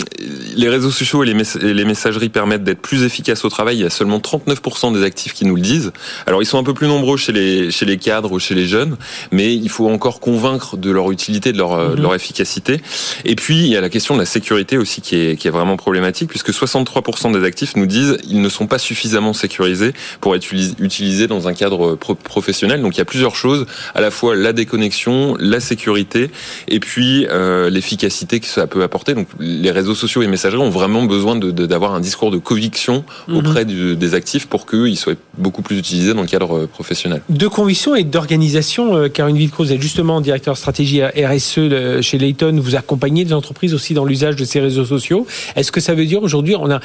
[0.55, 3.77] les réseaux sociaux et les, messageries permettent d'être plus efficaces au travail.
[3.77, 5.91] Il y a seulement 39% des actifs qui nous le disent.
[6.25, 8.67] Alors ils sont un peu plus nombreux chez les, chez les cadres ou chez les
[8.67, 8.97] jeunes,
[9.31, 12.15] mais il faut encore convaincre de leur utilité, de leur, euh, leur mhm.
[12.15, 12.81] efficacité.
[13.25, 15.51] Et puis il y a la question de la sécurité aussi qui est, qui est
[15.51, 20.35] vraiment problématique, puisque 63% des actifs nous disent ils ne sont pas suffisamment sécurisés pour
[20.35, 22.81] être utilisés dans un cadre professionnel.
[22.81, 26.29] Donc il y a plusieurs choses, à la fois la déconnexion, la sécurité,
[26.67, 29.13] et puis euh, l'efficacité que ça peut apporter.
[29.13, 33.37] Donc les réseaux sociaux et messageries ont vraiment besoin d'avoir un discours de conviction mhm.
[33.37, 37.21] auprès des actifs pour qu'ils soient beaucoup plus utilisés dans le cadre euh, professionnel.
[37.29, 42.59] De conviction et d'organisation, euh, Caroline Villecroze est justement directeur stratégie RSE chez Layton.
[42.61, 45.25] Vous accompagnez des entreprises aussi dans l'usage de ces réseaux sociaux.
[45.55, 46.79] Est-ce que ça veut dire aujourd'hui, on a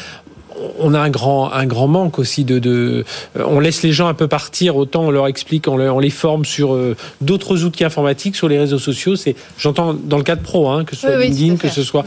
[0.79, 3.05] on a un grand, un grand manque aussi de, de,
[3.39, 6.45] euh, On laisse les gens un peu partir, autant on leur explique, on, les forme
[6.45, 9.17] sur euh, d'autres outils informatiques, sur les réseaux sociaux.
[9.17, 12.05] C'est, j'entends dans le cadre pro, hein, que ce soit LinkedIn, que ce soit.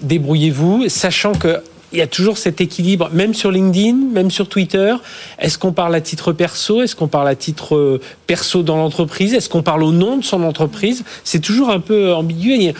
[0.00, 1.60] Débrouillez-vous, sachant que
[1.92, 4.94] il y a toujours cet équilibre, même sur LinkedIn, même sur Twitter.
[5.38, 6.82] Est-ce qu'on parle à titre perso?
[6.82, 9.34] Est-ce qu'on parle à titre euh, perso dans l'entreprise?
[9.34, 11.04] Est-ce qu'on parle au nom de son entreprise?
[11.24, 12.74] C'est toujours un peu ambigu.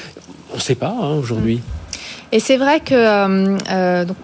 [0.52, 1.60] On ne sait pas hein, aujourd'hui.
[2.32, 4.16] Et c'est vrai que euh, euh donc,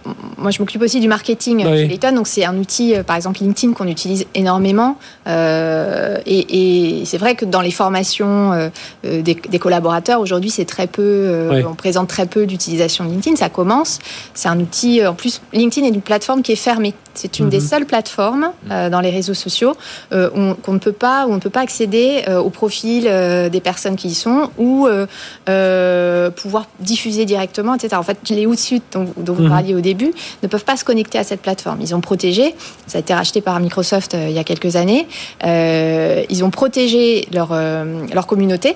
[0.42, 1.78] moi, je m'occupe aussi du marketing oui.
[1.78, 2.12] chez Layton.
[2.12, 4.98] Donc, c'est un outil, euh, par exemple, LinkedIn, qu'on utilise énormément.
[5.28, 8.68] Euh, et, et c'est vrai que dans les formations euh,
[9.04, 11.64] des, des, collaborateurs, aujourd'hui, c'est très peu, oui.
[11.64, 13.36] on présente très peu d'utilisation de LinkedIn.
[13.36, 14.00] Ça commence.
[14.34, 16.94] C'est un outil, en plus, LinkedIn est une plateforme qui est fermée.
[17.14, 17.50] C'est une mm -hmm.
[17.50, 17.68] des mhm.
[17.68, 19.74] seules plateformes euh, dans les réseaux sociaux
[20.10, 23.02] qu'on ne peut pas, où on ne peut pas accéder au profil
[23.56, 24.88] des personnes qui y sont ou
[26.42, 28.01] pouvoir diffuser directement, etc.
[28.02, 29.56] En fait, les outils dont, dont vous -hmm.
[29.56, 30.12] parliez au début
[30.42, 31.78] ne peuvent pas se connecter à cette plateforme.
[31.86, 32.46] Ils ont protégé,
[32.90, 35.06] ça a été racheté par Microsoft il y a quelques années,
[36.34, 37.04] ils ont protégé
[37.36, 37.48] leur,
[38.16, 38.70] leur communauté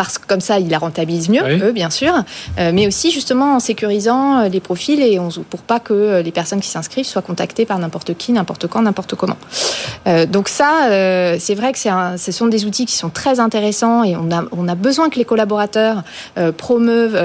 [0.00, 1.60] parce que comme ça, ils la rentabilisent mieux, oui.
[1.62, 2.14] eux, bien sûr,
[2.58, 6.22] euh, mais aussi justement en sécurisant euh, les profils et on, pour pas que euh,
[6.22, 9.36] les personnes qui s'inscrivent soient contactées par n'importe qui, n'importe quand, n'importe comment.
[10.06, 13.40] Euh, donc ça, euh, c'est vrai que un, ce sont des outils qui sont très
[13.40, 16.02] intéressants et on a, on a besoin que les collaborateurs
[16.56, 17.18] promeuvent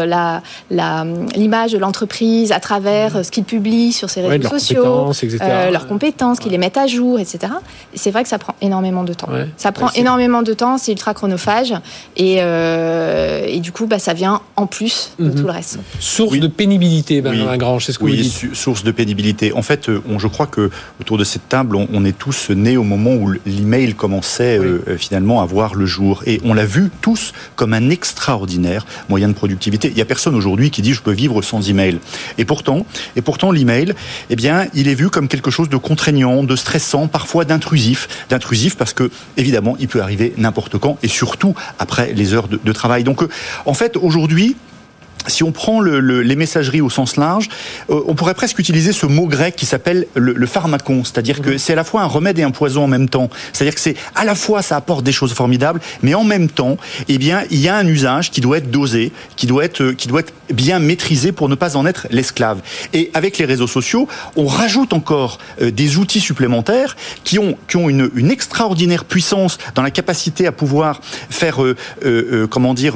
[0.69, 3.23] l'image de l'entreprise à travers mmh.
[3.23, 6.77] ce qu'ils publient sur ces réseaux ouais, leurs sociaux, compétences, leurs compétences, qu'ils les mettent
[6.77, 7.53] à jour, etc.
[7.93, 9.31] Et c'est vrai que ça prend énormément de temps.
[9.31, 9.47] Ouais.
[9.55, 11.73] Ça prend énormément de temps, c'est ultra chronophage
[12.17, 15.36] et euh, et du coup, bah, ça vient en plus de mmh.
[15.36, 15.80] tout le reste.
[15.99, 16.39] Source oui.
[16.39, 17.58] de pénibilité, Benjamin oui.
[17.58, 18.56] Grange, c'est ce que oui, vous dites.
[18.56, 19.54] source de pénibilité.
[19.54, 22.49] En fait, euh, on, je crois que autour de cette table, on, on est tous
[22.49, 24.65] nés au moment où l'email commençait oui.
[24.88, 26.23] euh, finalement à voir le jour.
[26.25, 29.89] Et on l'a vu tous comme un extraordinaire moyen de productivité.
[29.89, 31.99] Il n'y a personne aujourd'hui qui dit je peux vivre sans email.
[32.38, 33.93] Et pourtant, et pourtant l'email,
[34.30, 38.08] eh bien, il est vu comme quelque chose de contraignant, de stressant, parfois d'intrusif.
[38.30, 42.55] D'intrusif parce que, évidemment, il peut arriver n'importe quand et surtout après les heures de,
[43.04, 43.30] Donc, euh,
[43.65, 44.56] en fait, aujourd'hui,
[45.27, 47.49] si on prend le, le, les messageries au sens large,
[47.89, 51.57] euh, on pourrait presque utiliser ce mot grec qui s'appelle le, le, pharmacon, c'est-à-dire que
[51.57, 53.29] c'est à la fois un remède et un poison en même temps.
[53.53, 56.77] C'est-à-dire que c'est à la fois ça apporte des choses formidables, mais en même temps,
[57.07, 60.07] eh bien, il y a un usage qui doit être dosé, qui doit être, qui
[60.07, 62.61] doit être bien maîtrisé pour ne pas en être l'esclave.
[62.93, 67.77] Et avec les réseaux sociaux, on rajoute encore euh, des outils supplémentaires qui ont, qui
[67.77, 72.95] ont une, une, extraordinaire puissance dans la capacité à pouvoir faire, euh, euh, comment dire,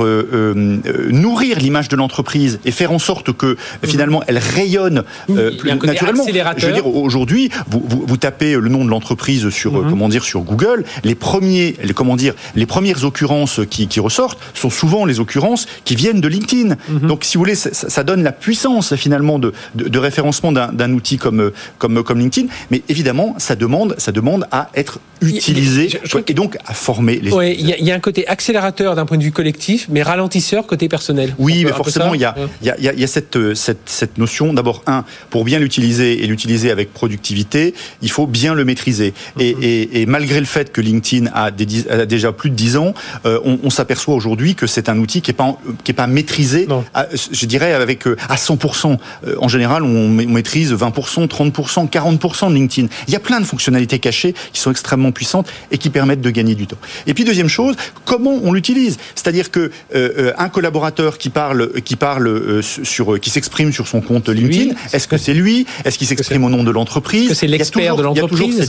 [1.09, 5.69] nourrir l'image de l'entreprise entreprise et faire en sorte que finalement elle rayonne euh, plus
[5.71, 6.25] naturellement.
[6.57, 9.89] Je veux dire aujourd'hui, vous, vous, vous, tapez le nom de l'entreprise sur mm -hmm.
[9.89, 14.39] comment dire sur Google, les premiers les comment dire les premières occurrences qui, qui ressortent
[14.53, 16.69] sont souvent les occurrences qui viennent de LinkedIn.
[16.69, 17.07] Mm -hmm.
[17.11, 20.91] Donc si vous voulez, ça, ça, donne la puissance finalement de, de, de référencement d'un
[20.99, 21.41] outil comme
[21.81, 24.95] comme comme LinkedIn, mais évidemment ça demande ça demande à être
[25.35, 27.31] utilisé je, je et donc à former les.
[27.59, 30.85] Il y, y, a un côté accélérateur d'un point de vue collectif, mais ralentisseur côté
[30.95, 31.29] personnel.
[31.45, 34.17] Oui, mais forcément il y a, il y a, il y a cette, cette, cette
[34.17, 39.09] notion, d'abord, un, pour bien l'utiliser et l'utiliser avec productivité, il faut bien le maîtriser.
[39.09, 39.43] Mm -hmm.
[39.43, 42.77] et, et, et, malgré le fait que LinkedIn a, des, a déjà plus de 10
[42.77, 42.93] ans,
[43.25, 46.07] euh, on, on s'aperçoit aujourd'hui que c'est un outil qui n'est pas, qui est pas
[46.07, 47.07] maîtrisé, à,
[47.39, 48.97] je dirais, avec à 100%.
[49.27, 52.87] Euh, en général, on maîtrise 20%, 30%, 40% de LinkedIn.
[53.07, 56.29] Il y a plein de fonctionnalités cachées qui sont extrêmement puissantes et qui permettent de
[56.29, 56.77] gagner du temps.
[57.07, 58.97] Et puis, deuxième chose, comment on l'utilise?
[59.15, 63.87] C'est-à-dire que euh, un collaborateur qui parle, qui parle euh, sur, euh, qui s'exprime sur
[63.87, 64.73] son compte LinkedIn.
[64.93, 65.65] Est-ce que c'est lui?
[65.85, 67.33] Est-ce qu'il s'exprime au nom de l'entreprise?
[67.33, 68.67] C'est l'expert de l'entreprise.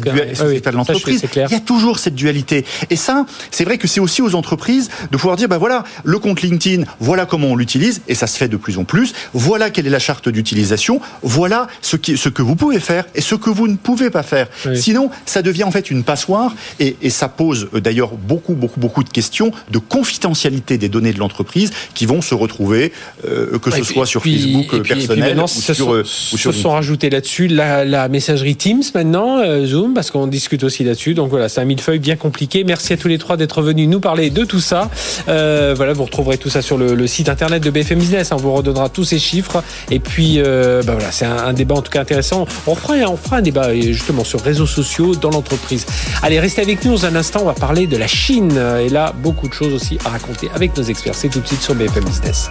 [1.35, 2.65] Il y a toujours cette dualité.
[2.91, 6.19] Et ça, c'est vrai que c'est aussi aux entreprises de pouvoir dire, ben voilà, le
[6.19, 9.13] compte LinkedIn, voilà comment on l'utilise, et ça se fait de plus en plus.
[9.33, 11.01] Voilà quelle est la charte d'utilisation.
[11.23, 14.23] Voilà ce, qui, ce que vous pouvez faire et ce que vous ne pouvez pas
[14.23, 14.49] faire.
[14.67, 14.81] Oui.
[14.81, 18.81] Sinon, ça devient en fait une passoire et, et ça pose euh, d'ailleurs beaucoup, beaucoup,
[18.81, 22.93] beaucoup de questions de confidentialité des données de l'entreprise qui vont se retrouver
[23.25, 26.61] euh, que ce soit sur puis, Facebook puis, personnel ou sur, sont, ou sur se
[26.61, 31.15] sont rajoutés là-dessus la, la, messagerie Teams maintenant, euh, Zoom, parce qu'on discute aussi là-dessus.
[31.15, 32.65] Donc voilà, c'est un millefeuille bien compliqué.
[32.65, 34.91] Merci à tous les trois d'être venus nous parler de tout ça.
[35.29, 38.33] Euh, voilà, vous retrouverez tout ça sur le, le, site internet de BFM Business.
[38.33, 39.63] Hein, on vous redonnera tous ces chiffres.
[39.91, 42.47] Et puis, euh, bah voilà, c'est un, un, débat en tout cas intéressant.
[42.67, 45.87] On fera, on fera un débat justement sur réseaux sociaux dans l'entreprise.
[46.23, 47.41] Allez, restez avec nous dans un instant.
[47.43, 48.61] On va parler de la Chine.
[48.81, 51.15] Et là, beaucoup de choses aussi à raconter avec nos experts.
[51.15, 52.51] C'est tout de suite sur BFM Business.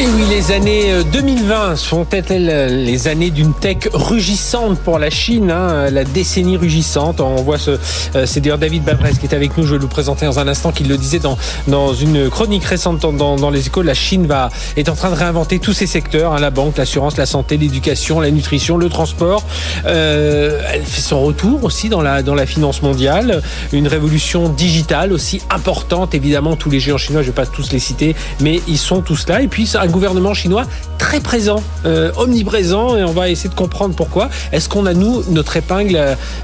[0.00, 5.90] Et oui, les années 2020 sont-elles les années d'une tech rugissante pour la Chine, hein,
[5.90, 7.72] la décennie rugissante On voit ce,
[8.14, 9.66] euh, c'est d'ailleurs David Babrez qui est avec nous.
[9.66, 13.00] Je vais vous présenter dans un instant, qu'il le disait dans dans une chronique récente
[13.00, 13.86] dans, dans, les écoles.
[13.86, 17.16] La Chine va est en train de réinventer tous ses secteurs hein, la banque, l'assurance,
[17.16, 19.42] la santé, l'éducation, la nutrition, le transport.
[19.84, 23.42] Euh, elle fait son retour aussi dans la dans la finance mondiale.
[23.72, 26.14] Une révolution digitale aussi importante.
[26.14, 29.26] Évidemment, tous les géants chinois, je vais pas tous les citer, mais ils sont tous
[29.26, 29.42] là.
[29.42, 30.66] Et puis un gouvernement chinois
[30.98, 34.28] très présent, euh, omniprésent, et on va essayer de comprendre pourquoi.
[34.52, 35.96] Est-ce qu'on a, nous, notre épingle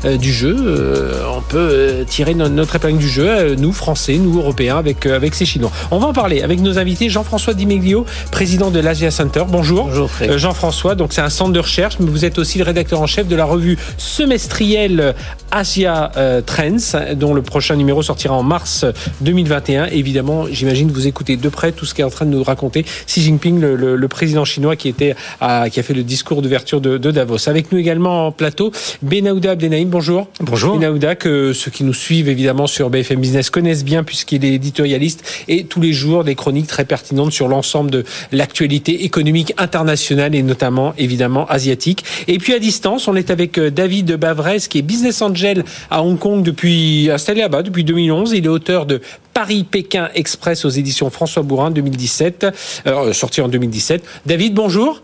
[0.04, 4.78] euh, du jeu euh, On peut tirer notre épingle du jeu, nous, Français, nous, Européens,
[4.78, 5.70] avec, avec ces Chinois?
[5.90, 7.10] On va en parler avec nos invités.
[7.10, 9.42] Jean-François Dimeglio, président de l'Asia Center.
[9.46, 9.86] Bonjour.
[9.86, 13.06] Bonjour, Jean-François, donc c'est un centre de recherche, mais vous êtes aussi le rédacteur en
[13.06, 15.14] chef de la revue semestrielle
[15.50, 16.10] Asia
[16.46, 18.86] Trends, dont le prochain numéro sortira en mars
[19.20, 19.86] 2021.
[19.86, 23.20] Évidemment, j'imagine vous écoutez de près tout ce qu'est en train de nous raconter Xi
[23.20, 27.48] Jinping, le, président chinois qui était qui a fait le discours d'ouverture de, Davos.
[27.48, 29.88] Avec nous également en plateau, Benahouda Abdenaïm.
[29.88, 30.28] Bonjour.
[30.40, 30.76] Bonjour.
[30.76, 35.24] Benahouda, que ceux qui nous suivent évidemment sur BFM Business connaissent bien puisqu'il est éditorialiste
[35.48, 40.42] et tous les jours des chroniques très pertinentes sur l'ensemble de l'actualité économique internationale et
[40.42, 42.04] notamment évidemment asiatique.
[42.28, 46.02] Et puis à distance, on est avec euh, David Bavrez qui est business angel à
[46.02, 48.32] Hong Kong depuis installé là-bas depuis 2011.
[48.32, 49.00] Il est auteur de
[49.34, 52.46] Paris-Pékin Express aux éditions François Bourrin 2017,
[52.86, 54.04] euh, sorti en 2017.
[54.24, 55.02] David, bonjour.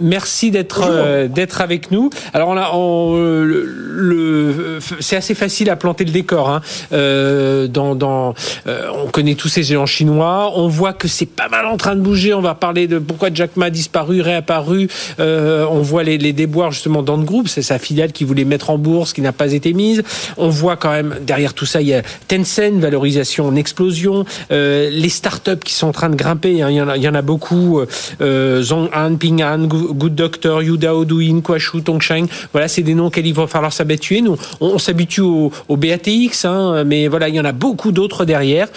[0.00, 2.10] Merci d'être euh, d'être avec nous.
[2.32, 6.48] Alors on a on, le, c'est assez facile à planter le décor.
[6.48, 6.62] Hein.
[6.92, 8.34] Euh, dans, dans
[8.66, 10.52] euh, on connaît tous ces géants chinois.
[10.56, 12.34] On voit que c'est pas mal en train de bouger.
[12.34, 14.88] On va parler de pourquoi Jack Ma a disparu, réapparu.
[15.18, 17.48] Euh, on voit les, les déboires justement dans le groupe.
[17.48, 20.02] C'est sa filiale qui voulait mettre en bourse, qui n'a pas été mise.
[20.38, 24.24] On voit quand même derrière tout ça, il y a Tencent, valorisation en explosion.
[24.50, 26.62] Euh, les startups qui sont en train de grimper.
[26.62, 26.70] Hein.
[26.70, 27.80] Il, y en a, il y en a beaucoup.
[28.20, 31.04] Euh, Zhong'an, Ping'an, Good Doctor, Yudao
[31.42, 32.26] Kuashu, Tongsheng.
[32.52, 34.20] Voilà, c'est des noms auxquels il va falloir s'habituer.
[34.20, 38.68] Nous, on, s'habitue au, BATX, hein, mais voilà, il y en a beaucoup d'autres derrière.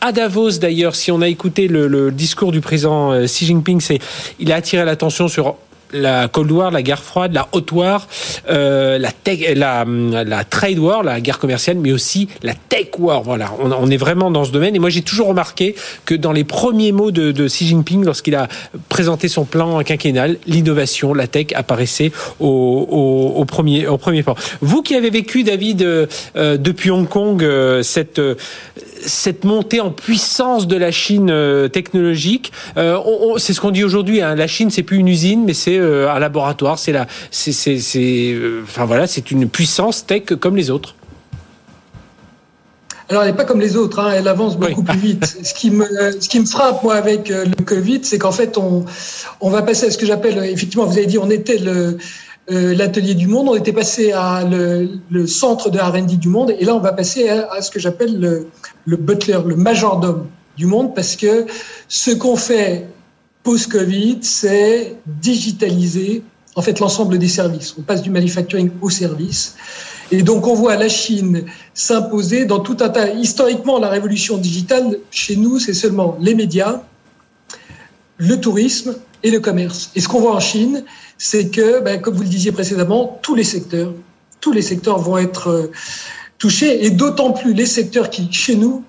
[0.00, 3.80] À Davos, d'ailleurs, si on a écouté le, le discours du président euh, Xi Jinping,
[3.80, 3.98] c'est,
[4.38, 5.56] il a attiré l'attention sur
[5.92, 8.08] la Cold War, la guerre froide, la Hot War,
[8.48, 13.22] euh, la, tech, la, la Trade War, la guerre commerciale, mais aussi la Tech War.
[13.22, 14.74] Voilà, on, on est vraiment dans ce domaine.
[14.74, 15.74] Et moi, j'ai toujours remarqué
[16.04, 18.48] que dans les premiers mots de, de Xi Jinping, lorsqu'il a
[18.88, 24.34] présenté son plan quinquennal, l'innovation, la tech apparaissait au, au, au, premier, au premier plan.
[24.60, 26.06] Vous qui avez vécu, David, euh,
[26.56, 28.20] depuis Hong Kong, euh, cette
[29.06, 32.98] cette montée en puissance de la Chine euh, technologique, euh,
[33.38, 34.20] c'est ce qu'on dit aujourd'hui.
[34.20, 36.78] Hein, la Chine, c'est plus une usine, mais c'est euh, un laboratoire.
[36.78, 40.94] C'est la, c'est, c'est, enfin voilà, c'est une puissance tech comme les autres.
[43.08, 45.36] Alors, elle n'est pas comme les autres, hein, elle avance beaucoup plus vite.
[45.42, 45.84] Ce qui, me,
[46.18, 48.86] ce qui me frappe, moi, avec le Covid, c'est qu'en fait, on,
[49.40, 51.98] on va passer à ce que j'appelle, effectivement, vous avez dit, on était le,
[52.50, 56.64] euh, l'atelier du monde, on était passé à le, centre de R&D du monde, et
[56.64, 58.48] là on va passer à, ce que j'appelle le,
[58.84, 60.26] le, butler, le majordome
[60.56, 61.46] du monde, parce que
[61.88, 62.88] ce qu'on fait
[63.44, 66.22] post-Covid, c'est digitaliser
[66.54, 67.74] en fait l'ensemble des services.
[67.78, 69.56] On passe du manufacturing au service.
[70.10, 73.10] Et donc on voit la Chine s'imposer dans tout un tas.
[73.10, 76.82] Historiquement, la révolution digitale, chez nous, c'est seulement les médias,
[78.18, 79.90] le tourisme et le commerce.
[79.94, 80.84] Et ce qu'on voit en Chine,
[81.18, 83.92] c'est que, ben, comme vous le disiez précédemment, tous les secteurs,
[84.40, 85.70] tous les secteurs vont être euh,
[86.38, 88.82] touchés, et d'autant plus les secteurs qui, chez nous,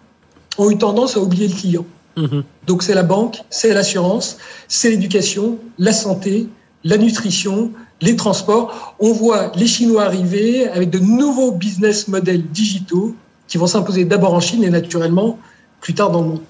[0.57, 1.85] ont eu tendance à oublier le client.
[2.17, 2.43] Mhm.
[2.67, 6.47] Donc c'est la banque, c'est l'assurance, c'est l'éducation, la santé,
[6.83, 8.95] la nutrition, les transports.
[8.99, 13.15] On voit les Chinois arriver avec de nouveaux business models digitaux
[13.47, 15.39] qui vont s'imposer d'abord en Chine et naturellement
[15.81, 16.41] plus tard dans le monde.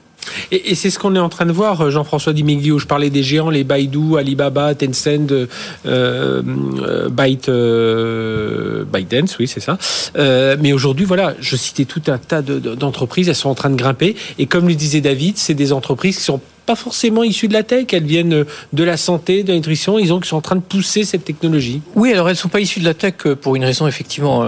[0.52, 2.80] Et, c'est ce qu'on est en train de voir, euh, Jean-François Dimeglio.
[2.80, 5.48] Je parlais des géants, les Baidu, Alibaba, Tencent, euh,
[5.86, 9.78] euh Byte, euh, ByteDance, oui, c'est ça.
[10.16, 14.16] Mais aujourd'hui, voilà, je citais tout un tas d'entreprises, elles sont en train de grimper.
[14.40, 17.64] Et comme le disait David, c'est des entreprises qui sont pas forcément issues de la
[17.64, 20.62] tech, elles viennent de la santé, de la nutrition, ils ont, sont en train de
[20.62, 21.82] pousser cette technologie.
[21.96, 24.48] Oui, alors elles sont pas issues de la tech pour une raison effectivement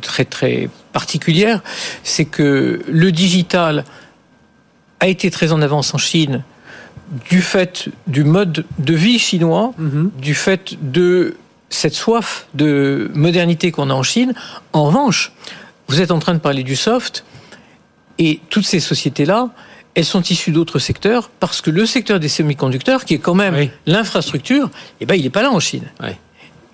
[0.00, 1.62] très très particulière,
[2.02, 3.84] c'est que le digital
[5.00, 6.44] a été très en avance en Chine
[7.28, 10.10] du fait du mode de vie chinois, mhm.
[10.18, 11.36] du fait de
[11.68, 14.34] cette soif de modernité qu'on a en Chine.
[14.72, 15.32] En revanche,
[15.88, 17.24] vous êtes en train de parler du soft,
[18.18, 19.48] et toutes ces sociétés-là,
[19.94, 23.70] elles sont issues d'autres secteurs, parce que le secteur des semi-conducteurs, qui est quand même
[23.86, 25.90] l'infrastructure, eh ben, il n'est pas là en Chine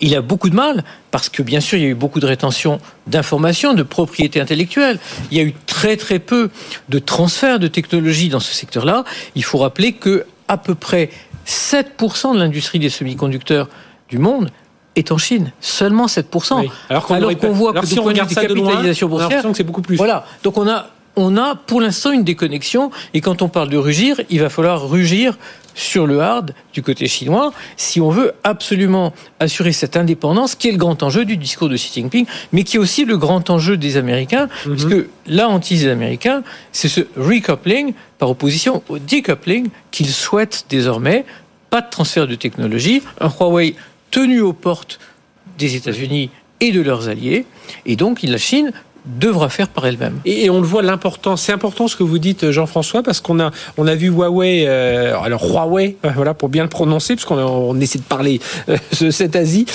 [0.01, 2.27] il a beaucoup de mal parce que bien sûr il y a eu beaucoup de
[2.27, 4.99] rétention d'informations, de propriété intellectuelle.
[5.31, 6.51] Il y a eu très très peu
[6.89, 9.05] de transfert de technologie dans ce secteur-là.
[9.35, 11.11] Il faut rappeler que à peu près
[11.47, 13.69] 7% de l'industrie des semi-conducteurs
[14.09, 14.51] du monde
[14.97, 15.53] est en Chine.
[15.61, 16.69] Seulement 7%.
[16.89, 19.97] Alors qu'on voit que si on regarde ça de capitalisation boursière, c'est beaucoup plus.
[19.97, 20.25] Voilà.
[20.43, 22.91] Donc on a on a pour l'instant une déconnexion.
[23.15, 25.37] Et quand on parle de rugir, il va falloir rugir
[25.77, 30.73] sur le hard du côté chinois si on veut absolument assurer cette indépendance qui est
[30.73, 33.77] le grand enjeu du discours de Xi Jinping, mais qui est aussi le grand enjeu
[33.77, 34.77] des Américains, mhm.
[34.77, 40.65] parce que la hantise des Américains, c'est ce recoupling par opposition au decoupling qu'ils souhaitent
[40.71, 41.27] désormais.
[41.69, 43.75] Pas de transfert de technologie, un Huawei
[44.11, 44.99] tenu aux portes
[45.59, 47.45] des États-Unis et de leurs alliés,
[47.85, 48.73] et donc la Chine
[49.07, 50.21] devra faire par elle-même.
[50.25, 51.43] Et, on le voit l'importance.
[51.43, 55.19] C'est important ce que vous dites, Jean-François, parce qu'on a on a vu Huawei, euh,
[55.21, 58.77] alors Huawei, euh, voilà pour bien le prononcer, parce qu'on on essaie de parler euh,
[59.01, 59.67] de cette Asie,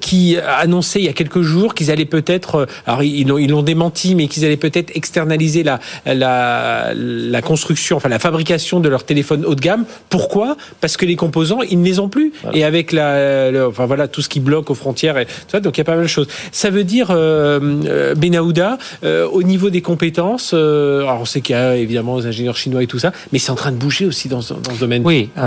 [0.00, 3.50] qui a annoncé il y a quelques jours qu'ils allaient peut-être, alors ils l'ont ils
[3.50, 8.88] l'ont démenti, mais qu'ils allaient peut-être externaliser la, la la construction, enfin la fabrication de
[8.88, 9.84] leurs téléphones haut de gamme.
[10.10, 10.56] Pourquoi?
[10.80, 14.22] Parce que les composants ils ne les ont plus, et avec la, enfin voilà tout
[14.22, 16.28] ce qui bloque aux frontières et ça, donc il y a pas mal de choses.
[16.52, 17.82] Ça veut dire euh,
[18.14, 22.26] Benahouda, euh, au niveau des compétences, euh, alors on sait qu'il y a évidemment les
[22.26, 25.02] ingénieurs chinois et tout ça, mais c'est en train de bouger aussi dans, ce domaine.
[25.04, 25.40] Oui, je,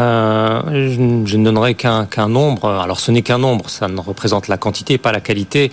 [1.38, 2.70] ne donnerai qu'un nombre.
[2.70, 5.72] Alors ce n'est qu'un nombre, ça ne représente la quantité, pas la qualité.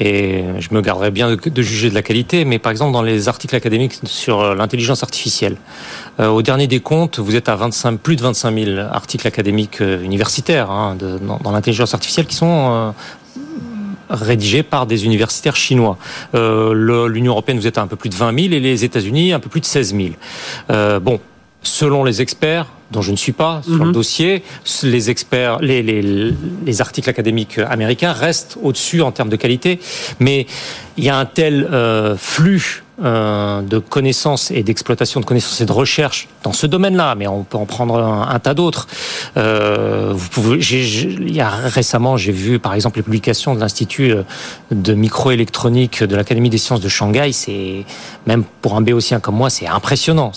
[0.00, 3.28] Et je me garderai bien de, juger de la qualité, mais par exemple dans les
[3.28, 5.56] articles académiques sur l'intelligence artificielle,
[6.18, 10.70] au dernier des comptes, vous êtes à 25, plus de 25 000 articles académiques universitaires
[10.70, 10.96] hein,
[11.42, 12.94] dans l'intelligence artificielle qui sont
[14.08, 15.98] rédigé par des universitaires chinois.
[16.34, 19.32] Euh, L'Union européenne, vous êtes à un peu plus de 20 000 et les États-Unis,
[19.32, 20.08] un peu plus de 16 000.
[20.70, 21.20] Euh, bon,
[21.62, 23.92] selon les experts, dont je ne suis pas sur le mhm.
[23.92, 24.44] dossier,
[24.82, 29.80] les experts, les, les, les, articles académiques américains restent au-dessus en termes de qualité,
[30.20, 30.46] mais
[30.96, 35.66] il y a un tel euh, flux euh, de connaissances et d'exploitation de connaissances et
[35.66, 38.86] de recherche dans ce domaine-là, mais on peut en prendre un, tas d'autres.
[39.36, 44.22] Euh, il y a récemment, j'ai vu par exemple les publications de l'institut euh,
[44.70, 47.32] de microélectronique de l'Académie des sciences de Shanghai.
[47.32, 47.84] C'est
[48.28, 50.30] même pour un béotien comme moi, c'est impressionnant.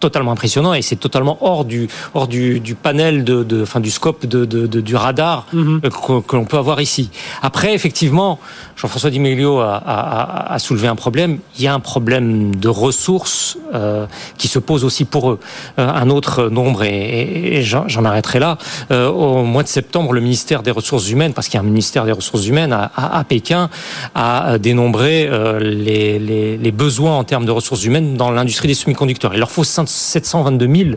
[0.00, 3.90] Totalement impressionnant et c'est totalement hors du hors du, du panel de, de enfin du
[3.90, 5.80] scope de, de, de du radar mhm.
[5.84, 7.10] euh, que, l'on peut avoir ici.
[7.42, 8.38] Après, effectivement,
[8.76, 11.38] Jean-François Di Meglio a, a, a, soulevé un problème.
[11.56, 15.38] Il y a un problème de ressources euh, qui se pose aussi pour eux.
[15.78, 18.58] Euh, un autre nombre et, et j'en arrêterai là.
[18.90, 21.66] Euh, au mois de septembre, le ministère des Ressources humaines, parce qu'il y a un
[21.66, 23.68] ministère des Ressources humaines à, à Pékin,
[24.14, 25.28] a dénombré
[25.60, 29.34] les, les, les besoins en termes de ressources humaines dans l'industrie des semi-conducteurs.
[29.34, 30.90] Il leur faut 722 000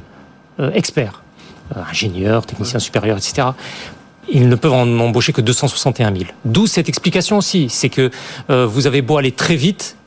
[0.60, 1.24] euh, experts,
[1.76, 3.50] euh, ingénieurs, techniciens supérieurs, etc
[4.34, 6.26] ils ne peuvent en embaucher que 261 000.
[6.46, 8.12] D'où cette explication aussi, c'est que
[8.50, 9.98] euh, vous avez beau aller très vite,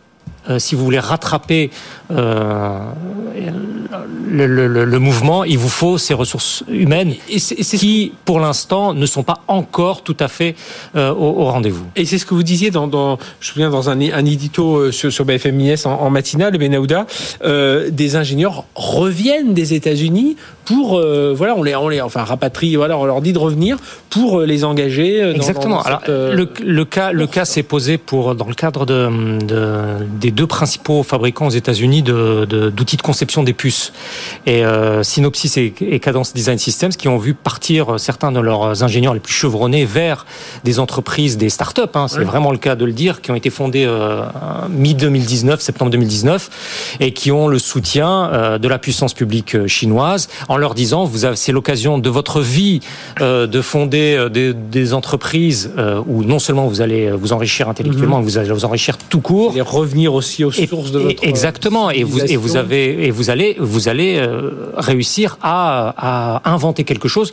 [0.58, 1.70] si vous voulez rattraper
[2.10, 2.78] euh,
[4.30, 9.06] le, le, le, mouvement, il vous faut ces ressources humaines et qui, pour l'instant, ne
[9.06, 10.54] sont pas encore tout à fait
[10.96, 11.84] euh, au, au rendez-vous.
[11.96, 14.76] Et c'est ce que vous disiez dans, dans, je me souviens dans un, un édito
[14.76, 17.06] euh, sur, sur BFMIS en, en matinale, Benahouda,
[17.44, 22.74] euh, des ingénieurs reviennent des États-Unis pour, euh, voilà, on les, on les, enfin, rapatrie,
[22.76, 23.76] voilà, on leur dit de revenir
[24.10, 25.20] pour les engager.
[25.30, 25.82] Exactement.
[25.82, 29.74] Alors, le, le, cas, le cas s'est posé pour dans le cadre de, de
[30.20, 33.92] des deux principaux fabricants aux États-Unis d'outils de, conception des puces.
[34.46, 39.14] Et euh, Synopsys et, Cadence Design Systems qui ont vu partir certains de leurs ingénieurs
[39.14, 40.26] les plus chevronnés vers
[40.64, 43.50] des entreprises, des start-up, hein, c'est vraiment le cas de le dire, qui ont été
[43.50, 44.22] fondées euh,
[44.70, 50.56] mi-2019, septembre 2019, et qui ont le soutien euh, de la puissance publique chinoise en
[50.56, 52.80] leur disant, vous avez, c'est l'occasion de votre vie
[53.20, 55.70] de fonder des, entreprises
[56.06, 58.24] où non seulement vous allez vous enrichir intellectuellement, mhm.
[58.24, 59.56] vous allez vous enrichir tout court.
[59.56, 61.24] Et revenir aussi aux sources de votre...
[61.24, 65.94] Exactement et vous et vous avez et vous allez vous allez euh, réussir à,
[66.44, 67.32] à inventer quelque chose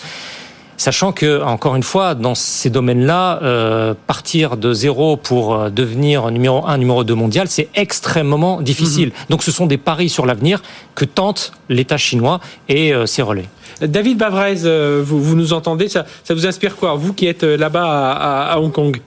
[0.78, 6.32] sachant que encore une fois dans ces domaines-là euh, partir de zéro pour euh, devenir
[6.32, 9.10] numéro un numéro deux mondial c'est extrêmement difficile.
[9.10, 9.26] Mhm.
[9.30, 10.62] donc ce sont des paris sur l'avenir
[10.96, 13.46] que tente l'État chinois et ses relais.
[13.82, 14.56] David Bavrez
[15.02, 18.60] vous, vous nous entendez ça, ça vous inspire quoi vous qui êtes là-bas à, à
[18.60, 19.00] Hong Kong?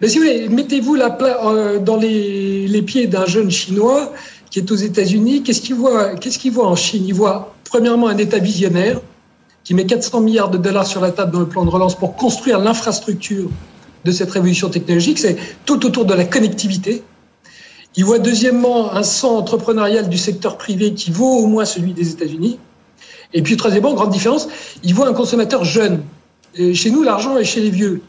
[0.00, 4.12] Mais si vous voulez, mettez-vous euh, dans les, pieds d'un jeune Chinois
[4.50, 5.42] qui est aux États-Unis.
[5.42, 6.12] Qu'est-ce qu'il voit,
[6.52, 7.04] voit en Chine?
[7.06, 9.00] Il voit premièrement un État visionnaire
[9.64, 12.16] qui met 400 milliards de dollars sur la table dans le plan de relance pour
[12.16, 13.48] construire l'infrastructure
[14.04, 15.18] de cette révolution technologique.
[15.18, 17.02] C'est tout autour de la connectivité.
[17.96, 22.10] Il voit deuxièmement un centre entrepreneurial du secteur privé qui vaut au moins celui des
[22.10, 22.58] États-Unis.
[23.32, 24.48] Et puis troisièmement, grande différence,
[24.82, 26.02] il voit un consommateur jeune.
[26.74, 28.02] Chez nous, l'argent est chez les vieux.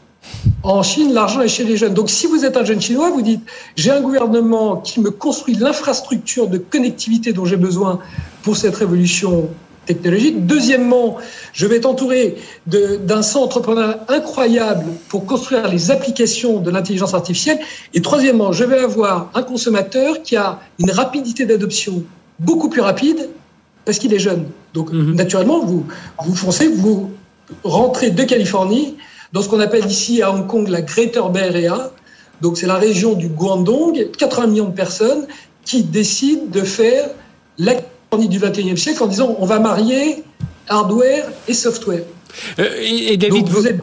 [0.62, 1.94] En Chine, l'argent est chez les jeunes.
[1.94, 3.42] Donc si vous êtes un jeune chinois, vous dites,
[3.76, 8.00] j'ai un gouvernement qui me construit l'infrastructure de connectivité dont j'ai besoin
[8.42, 9.48] pour cette révolution
[9.86, 10.46] technologique.
[10.46, 11.16] Deuxièmement,
[11.52, 17.60] je vais être entouré d'un centre entrepreneur incroyable pour construire les applications de l'intelligence artificielle.
[17.94, 22.02] Et troisièmement, je vais avoir un consommateur qui a une rapidité d'adoption
[22.40, 23.28] beaucoup plus rapide
[23.84, 24.46] parce qu'il est jeune.
[24.74, 25.14] Donc, mhm.
[25.14, 25.86] naturellement, vous,
[26.24, 27.12] vous foncez, vous
[27.62, 28.96] rentrez de Californie
[29.36, 31.90] dans ce qu'on appelle ici à Hong Kong la Greater Bay Area.
[32.40, 35.26] Donc, c'est la région du Guangdong, 80 millions de personnes
[35.62, 37.10] qui décident de faire
[37.58, 37.74] la
[38.18, 40.24] du 21e siècle en disant on va marier
[40.68, 42.04] hardware et software.
[42.58, 43.78] Euh, et, David, vous, êtes,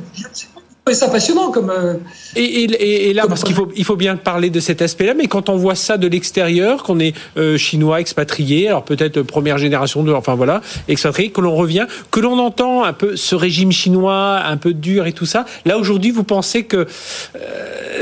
[0.92, 1.70] ça passionnant comme.
[1.70, 1.96] Euh,
[2.36, 5.48] et, et, là, parce qu'il faut, il faut bien parler de cet aspect-là, mais quand
[5.48, 10.12] on voit ça de l'extérieur, qu'on est euh, chinois expatrié, alors peut-être première génération de,
[10.12, 14.58] enfin voilà, expatrié, que l'on revient, que l'on entend un peu ce régime chinois un
[14.58, 15.46] peu dur et tout ça.
[15.66, 16.86] Là aujourd'hui, vous pensez que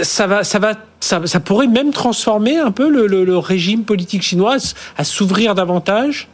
[0.01, 3.83] ça va, ça va ça, ça, pourrait même transformer un peu le, le, le régime
[3.83, 4.57] politique chinois
[4.97, 6.29] à s'ouvrir davantage?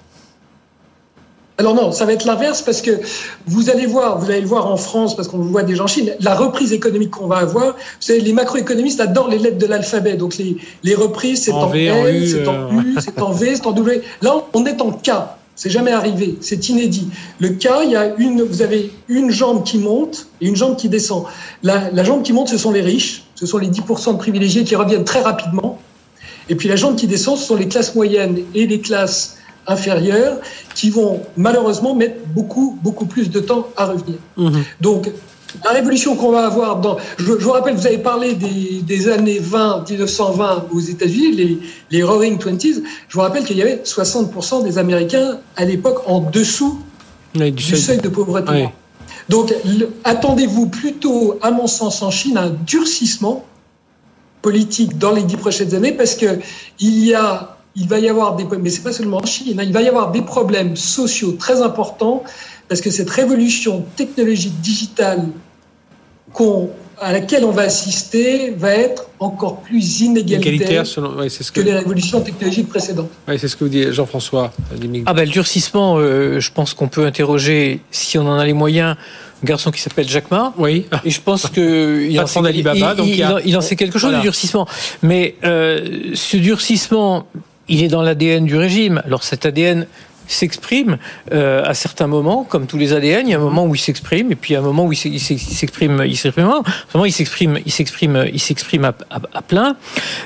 [1.60, 2.92] Alors non, ça va être l'inverse parce que
[3.48, 6.14] vous allez voir, vous allez le voir en France parce qu'on voit déjà en Chine,
[6.20, 7.74] la reprise économique qu'on va avoir.
[7.74, 10.18] Vous savez, les macroéconomistes adorent les lettres de l'alphabet.
[10.18, 13.72] Donc les, les reprises, c'est en, L, c'est en U, c'est en V, c'est en
[13.72, 14.04] W.
[14.22, 15.12] Là, on est en K.
[15.56, 17.08] C'est jamais arrivé, c'est inédit.
[17.40, 20.76] Le K, il y a une, vous avez une jambe qui monte et une jambe
[20.76, 21.24] qui descend.
[21.64, 24.64] La, la jambe qui monte, ce sont les riches, ce sont les 10% de privilégiés
[24.64, 25.80] qui reviennent très rapidement.
[26.50, 29.37] Et puis la jambe qui descend, ce sont les classes moyennes et les classes
[29.68, 30.38] inférieures
[30.76, 34.18] qui vont malheureusement mettre beaucoup, beaucoup plus de temps à revenir.
[34.38, 34.64] Mhm.
[34.82, 35.12] Donc,
[35.64, 36.98] la révolution qu'on va avoir dans.
[37.18, 41.60] Je, vous rappelle, vous avez parlé des, années 20, 1920 aux États-Unis, les,
[41.90, 42.84] les Roaring Twenties.
[43.08, 46.80] Je vous rappelle qu'il y avait 60% des Américains à l'époque en dessous
[47.34, 48.00] du, seuil.
[48.00, 48.70] de pauvreté.
[49.30, 49.54] Donc,
[50.04, 53.46] attendez-vous plutôt, à mon sens, en Chine, un durcissement
[54.42, 56.40] politique dans les dix prochaines années parce que
[56.80, 59.64] il y a il va y avoir des mais c'est pas seulement en Chine, hein,
[59.64, 62.24] il va y avoir des problèmes sociaux très importants
[62.68, 65.28] parce que cette révolution technologique digitale
[67.00, 71.62] à laquelle on va assister va être encore plus inégalitaire que...
[71.62, 73.10] les révolutions technologiques précédentes.
[73.28, 74.52] Oui, c'est ce que vous dit Jean-François.
[75.06, 78.54] Ah ben, le durcissement, euh, je pense qu'on peut interroger, si on en a les
[78.54, 78.96] moyens,
[79.44, 80.54] un garçon qui s'appelle Jacques Ma.
[80.58, 80.86] Oui.
[81.06, 82.40] Et je pense qu'il en, sait,
[83.46, 84.68] il, en sait quelque chose du durcissement.
[85.04, 87.28] Mais euh, ce durcissement,
[87.70, 89.02] il est dans l'ADN du régime.
[89.06, 89.88] Alors cet ADN
[90.28, 90.98] s'exprime
[91.32, 93.28] euh, à certains moments, comme tous les ADN.
[93.28, 95.42] Il y a un moment où il s'exprime, et puis un moment où il s'exprime,
[95.42, 96.18] il s'exprime, il
[97.12, 99.78] s'exprime, il s'exprime, il s'exprime à, à, plein.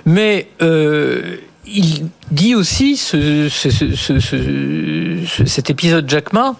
[0.05, 1.37] Mais euh,
[1.67, 6.55] il dit aussi ce, ce, ce, cet épisode Jack Ma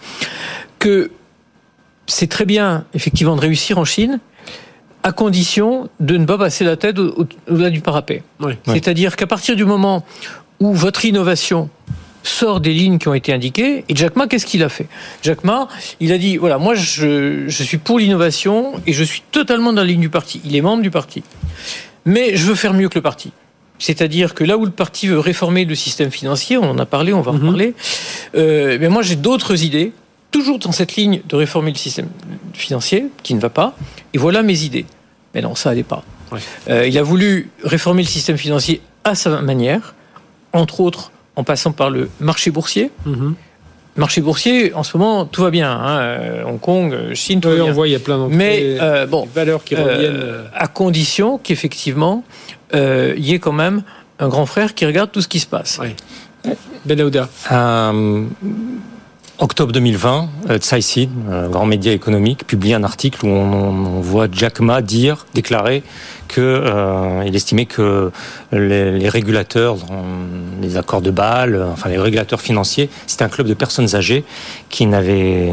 [0.79, 1.11] que
[2.07, 4.19] c'est très bien effectivement de réussir en Chine,
[5.03, 8.23] à condition de ne pas passer la tête au-delà du parapet.
[8.67, 10.05] C'est-à-dire qu'à partir du moment
[10.61, 11.69] où votre innovation
[12.23, 13.83] sort des lignes qui ont été indiquées.
[13.89, 14.87] Et Jack Ma, qu'est-ce qu'il a fait?
[15.23, 15.67] Jack Ma,
[15.99, 19.81] il a dit, voilà, moi je, je suis pour l'innovation et je suis totalement dans
[19.81, 20.39] la ligne du parti.
[20.45, 21.23] Il est membre du parti.
[22.05, 23.31] Mais je veux faire mieux que le parti.
[23.79, 27.13] C'est-à-dire que là où le parti veut réformer le système financier, on en a parlé,
[27.13, 27.47] on va en mhm.
[27.47, 27.73] parler,
[28.35, 29.91] euh, mais moi j'ai d'autres idées,
[30.29, 32.07] toujours dans cette ligne de réformer le système
[32.53, 33.75] financier, qui ne va pas,
[34.13, 34.85] et voilà mes idées.
[35.33, 36.03] Mais non, ça n'allait pas.
[36.69, 39.95] Euh, il a voulu réformer le système financier à sa manière,
[40.53, 42.91] entre autres en passant par le marché boursier.
[43.05, 43.35] Mhm.
[43.97, 45.69] Marché boursier, en ce moment, tout va bien.
[45.69, 45.99] Hein.
[45.99, 47.65] Euh, Hong Kong, euh, Chine, tout va bien.
[47.65, 50.45] On voit, il y a plein Mais euh, bon, valeurs qui reviennent.
[50.55, 52.23] à condition qu'effectivement,
[52.73, 53.83] il y ait quand même
[54.19, 55.79] un grand frère qui regarde tout ce qui se passe.
[55.81, 56.53] Oui.
[56.85, 57.29] Benauda
[59.41, 60.59] octobre 2020, euh,
[61.31, 65.83] un grand média économique, publie un article où on, voit Jack Ma dire, déclarer
[66.27, 68.11] que euh, estimait que
[68.51, 69.77] les, régulateurs,
[70.61, 74.23] les accords de Bâle, enfin les régulateurs financiers, c'était un club de personnes âgées
[74.69, 75.51] qui n'avaient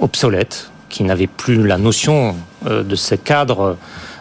[0.00, 3.76] obsolète, qui n'avaient plus la notion euh, de ces cadres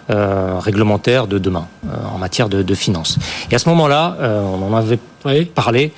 [0.10, 1.68] euh, réglementaires de demain
[2.12, 3.18] en matière de, de finances.
[3.52, 5.00] Et à ce moment-là, on en avait
[5.46, 5.94] parlé.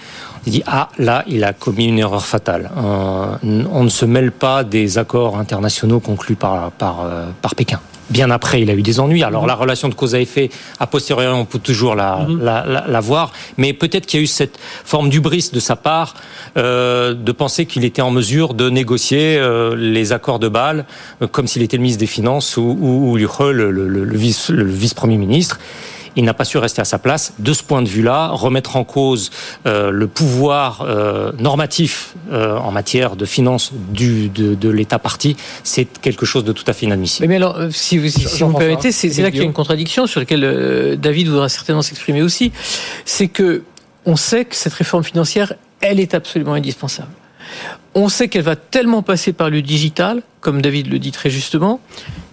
[0.47, 2.71] Il dit ah là il a commis une erreur fatale.
[2.77, 7.81] Euh, on ne se mêle pas des accords internationaux conclus par par euh, par Pékin.
[8.09, 9.23] Bien après, il a eu des ennuis.
[9.23, 12.41] Alors la relation de cause à effet, a posteriori, on peut toujours la, mhm.
[12.41, 16.13] la, la, voir, mais peut-être qu'il y a eu cette forme d'ubris de sa part
[16.55, 19.41] euh, de penser qu'il était en mesure de négocier
[19.75, 20.85] les accords de Bâle
[21.33, 24.63] comme s'il était le ministre des Finances ou, ou, ou le, le, le, vice, le
[24.63, 25.59] vice-premier ministre
[26.17, 27.33] il n'a pas su rester à sa place.
[27.39, 29.29] De ce point de vue-là, remettre en cause
[29.65, 35.37] euh, le pouvoir euh, normatif euh, en matière de finances du, de, de l'État parti,
[35.63, 37.27] c'est quelque chose de tout à fait inadmissible.
[37.27, 40.07] Mais alors, si vous, si, vous me permettez, c'est là qu'il y a une contradiction
[40.07, 42.51] sur laquelle David voudra certainement s'exprimer aussi.
[43.05, 43.63] C'est que
[44.05, 47.11] on sait que cette réforme financière, elle est absolument indispensable.
[47.93, 51.79] On sait qu'elle va tellement passer par le digital, comme David le dit très justement,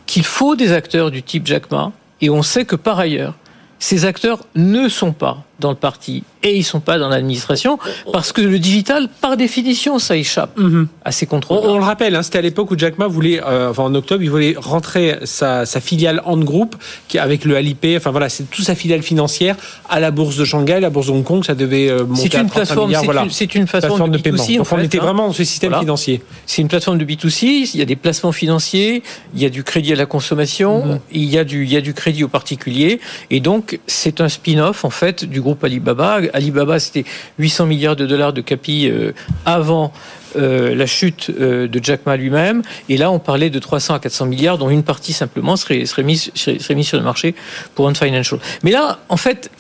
[0.07, 1.93] qu'il faut des acteurs du type Jack Ma.
[2.20, 3.35] Et on sait que par ailleurs,
[3.79, 7.79] ces acteurs ne sont pas dans le parti et ils sont pas dans l'administration
[8.13, 10.89] parce que le digital, par définition, ça échappe mhm.
[11.05, 11.61] à ces contrôles.
[11.63, 14.23] On, le rappelle, hein, c'était à l'époque où Jack Ma voulait, euh, enfin en octobre,
[14.23, 16.77] il voulait rentrer sa, sa filiale Ant Group
[17.09, 19.57] qui avec le Alipay, enfin voilà, c'est toute sa filiale financière
[19.89, 22.51] à la bourse de Shanghai, la bourse de Hong Kong, ça devait euh, monter une
[22.51, 23.05] à milliards.
[23.05, 23.25] Voilà.
[23.31, 24.45] C'est une, plateforme, de, paiement.
[24.45, 25.03] Donc on était hein.
[25.03, 26.23] vraiment dans ce système financier.
[26.47, 27.71] C'est une plateforme de B2C.
[27.73, 29.03] Il y a des placements financiers,
[29.35, 31.01] il y a du crédit à la consommation, mhm.
[31.13, 33.01] il y a du, il y a du crédit aux particuliers,
[33.31, 37.05] et donc c'est un spin-off en fait du groupe Alibaba Alibaba, c'était
[37.38, 39.12] 800 milliards de dollars de capi euh,
[39.45, 39.92] avant
[40.36, 42.62] euh, la chute euh, de Jack Ma lui-même.
[42.88, 46.03] Et là, on parlait de 300 à 400 milliards, dont une partie simplement serait, serait,
[46.03, 47.36] mise, sur le marché
[47.76, 48.40] pour un financial.
[48.64, 49.51] Mais là, en fait,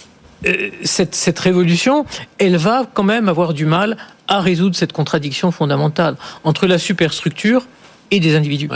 [0.82, 2.04] cette, cette révolution,
[2.38, 7.66] elle va quand même avoir du mal à résoudre cette contradiction fondamentale entre la superstructure
[8.10, 8.68] et des individus.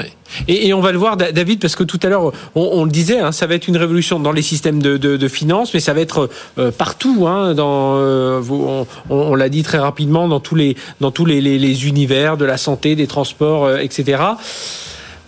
[0.46, 3.32] Et, on va le voir, David, parce que tout à l'heure, on, le disait, hein,
[3.32, 6.28] ça va être une révolution dans les systèmes de, de, finances, mais ça va être
[6.58, 7.26] euh, partout.
[7.26, 8.40] Hein, euh,
[9.10, 13.78] on, l'a dit très rapidement, dans tous les, univers de la santé, des transports, euh,
[13.78, 14.22] etc.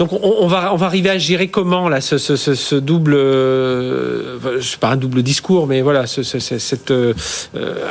[0.01, 4.93] Donc on, va on va arriver à gérer comment là ce, double, euh, c'est pas
[4.93, 7.13] un double discours, mais voilà, cette euh,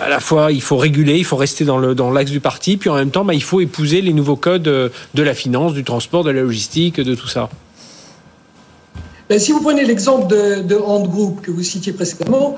[0.04, 2.78] à la fois il faut réguler, il faut rester dans le dans l'axe du parti,
[2.78, 5.84] puis en même temps bah, il faut épouser les nouveaux codes de la finance, du
[5.84, 7.48] transport, de la logistique, de tout ça.
[9.30, 12.56] Ben, si vous prenez l'exemple de, de Hand Group que vous citiez précédemment,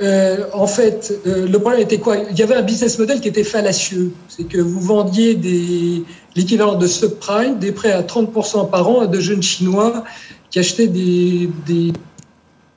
[0.00, 2.16] euh, en fait, euh, le problème était quoi?
[2.30, 4.12] Il y avait un business model qui était fallacieux.
[4.28, 6.04] C'est que vous vendiez des,
[6.36, 10.04] l'équivalent de subprime, des prêts à 30% par an à de jeunes Chinois
[10.50, 11.92] qui achetaient des, des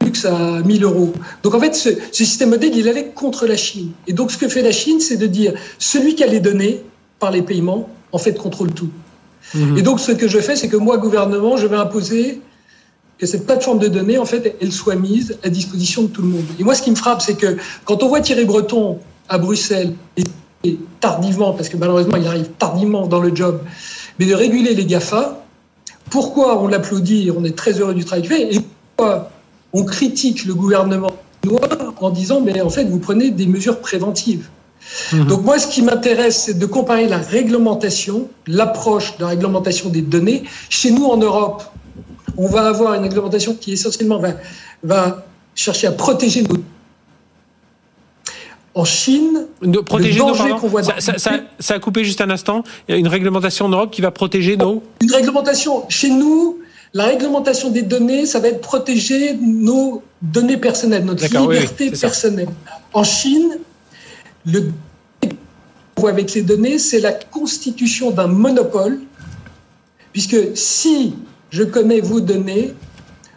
[0.04, 1.14] luxe à 1000 euros.
[1.44, 3.92] Donc en fait, ce, ce système modèle, il allait contre la Chine.
[4.08, 6.82] Et donc ce que fait la Chine, c'est de dire celui qui a les données
[7.20, 8.90] par les paiements, en fait, contrôle tout.
[9.54, 9.78] Mmh.
[9.78, 12.42] Et donc ce que je fais, c'est que moi, gouvernement, je vais imposer
[13.18, 16.28] que cette plateforme de données, en fait, elle soit mise à disposition de tout le
[16.28, 16.46] monde.
[16.60, 19.00] Et moi, ce qui me frappe, c'est que quand on voit Thierry Breton
[19.30, 19.94] à Bruxelles,
[20.66, 23.62] et tardivement, parce que malheureusement, il arrive tardivement dans le job,
[24.20, 25.44] mais de réguler les GAFA,
[26.10, 28.60] pourquoi on l'applaudit, on est très heureux du travail qu'il fait, et
[28.96, 29.32] pourquoi
[29.74, 31.12] on critique le gouvernement
[32.02, 34.50] en disant, mais en fait, vous prenez des mesures préventives.
[35.12, 35.26] Mmh.
[35.26, 40.02] Donc moi, ce qui m'intéresse, c'est de comparer la réglementation, l'approche de la réglementation des
[40.02, 40.44] données.
[40.70, 41.64] Chez nous, en Europe,
[42.38, 44.30] on va avoir une réglementation qui essentiellement va,
[44.84, 46.58] va chercher à protéger nos
[48.76, 49.48] en Chine,
[49.86, 50.34] protéger nos,
[50.84, 52.62] ça, ça, ça, a coupé juste un instant.
[52.88, 54.84] Il y a une réglementation en Europe qui va protéger nos.
[55.02, 55.86] Une réglementation.
[55.88, 56.60] Chez nous,
[56.94, 62.50] la réglementation des données, ça va être protéger nos données personnelles, notre liberté personnelle.
[62.92, 63.58] En Chine,
[64.46, 64.72] le
[65.96, 69.00] qu'on voit avec les données, c'est la constitution d'un monopole,
[70.12, 71.16] puisque si
[71.56, 72.74] je connais vos données,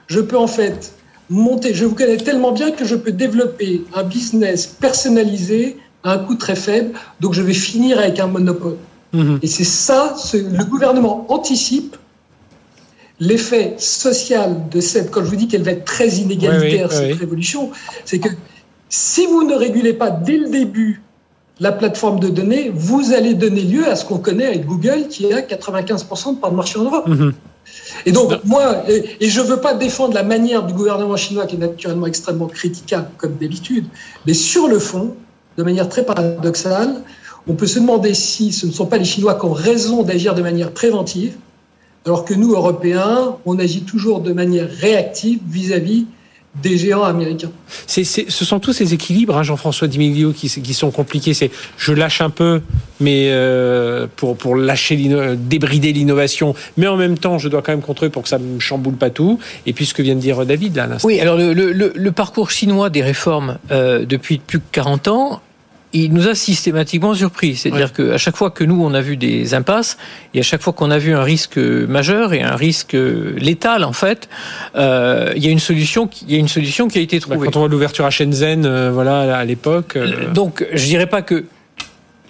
[0.09, 0.93] je peux en fait
[1.31, 6.19] monter, je vous connais tellement bien que je peux développer un business personnalisé à un
[6.19, 6.91] coût très faible,
[7.21, 8.79] donc je vais finir avec un monopole.
[9.13, 9.39] Mhm.
[9.43, 11.97] Et c'est ça, le gouvernement anticipe
[13.21, 17.71] l'effet social de cette, quand je vous dis qu'elle va être très inégalitaire, cette révolution,
[18.05, 18.31] c'est que
[18.89, 21.03] si vous ne régulez pas dès le début
[21.61, 25.33] la plateforme de données, vous allez donner lieu à ce qu'on connaît avec Google, qui
[25.33, 27.07] a 95% de part de marché en Europe.
[27.07, 27.33] Mhm.
[28.07, 31.57] Et donc, moi, et, je ne veux pas défendre la manière du gouvernement chinois, qui
[31.57, 33.87] est naturellement extrêmement critiquable, comme d'habitude,
[34.27, 35.15] mais sur le fond,
[35.57, 37.03] de manière très paradoxale,
[37.49, 40.35] on peut se demander si ce ne sont pas les Chinois qui ont raison d'agir
[40.35, 41.37] de manière préventive,
[42.05, 46.07] alors que nous, Européens, on agit toujours de manière réactive vis-à-vis
[46.63, 47.51] des géants américains.
[47.87, 51.35] ce sont tous ces équilibres, hein, Jean-François Dimiglio, qui, qui, sont compliqués.
[51.35, 52.61] C'est je lâche un peu,
[53.01, 54.97] mais euh, pour, pour lâcher,
[55.37, 58.45] débrider l'innovation, mais en même temps, je dois quand même contrôler pour que ça ne
[58.45, 59.39] me chamboule pas tout.
[59.67, 62.51] Et puis ce que vient de dire David là, Oui, alors le, le, le, parcours
[62.51, 65.43] chinois des réformes euh, depuis plus de 40 ans,
[65.93, 67.57] il nous a systématiquement surpris.
[67.57, 69.97] C'est-à-dire qu'à chaque fois que nous, on a vu des impasses,
[70.35, 73.93] et à chaque fois qu'on a vu un risque majeur et un risque létal, en
[73.93, 74.29] fait,
[74.77, 77.19] euh, il, y a une solution qui, il y a une solution qui a été
[77.21, 77.47] trouvée.
[77.47, 79.97] Quand on voit l'ouverture à Shenzhen, euh, voilà, à l'époque.
[79.97, 81.47] Euh, donc, je dirais pas que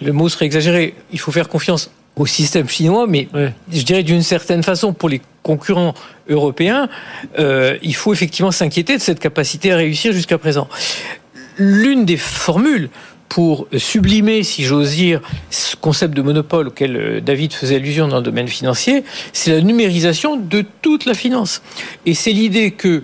[0.01, 0.95] le mot serait exagéré.
[1.11, 3.27] Il faut faire confiance au système chinois, mais
[3.71, 5.93] je dirais d'une certaine façon, pour les concurrents
[6.29, 6.89] européens,
[7.37, 10.67] il faut effectivement s'inquiéter de cette capacité à réussir jusqu'à présent.
[11.57, 12.89] L'une des formules
[13.29, 15.21] pour sublimer, si j'ose dire,
[15.51, 19.03] ce concept de monopole auquel euh, David faisait allusion dans le domaine financier,
[19.33, 21.61] c'est la numérisation de toute la finance.
[22.07, 23.03] Et c'est l'idée que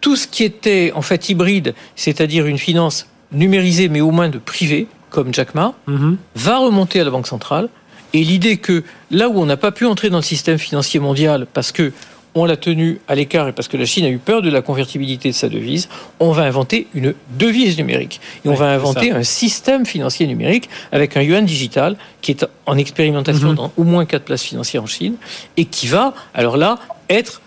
[0.00, 4.38] tout ce qui était en fait hybride, c'est-à-dire une finance numérisée mais au moins de
[4.38, 6.16] privé, comme Jack Ma, mhm.
[6.34, 7.68] va remonter à la Banque centrale
[8.12, 11.46] Et l'idée que là où on n'a pas pu entrer dans le système financier mondial
[11.52, 11.92] parce que
[12.36, 14.60] on l'a tenu à l'écart et parce que la Chine a eu peur de la
[14.60, 15.88] convertibilité de sa devise,
[16.20, 18.20] on va inventer une devise numérique.
[18.44, 22.76] Et on va inventer un système financier numérique avec un yuan digital qui est en
[22.76, 23.54] expérimentation mhm.
[23.54, 25.16] dans au moins quatre places financières en Chine
[25.56, 26.78] et qui va, alors là,
[27.08, 27.40] être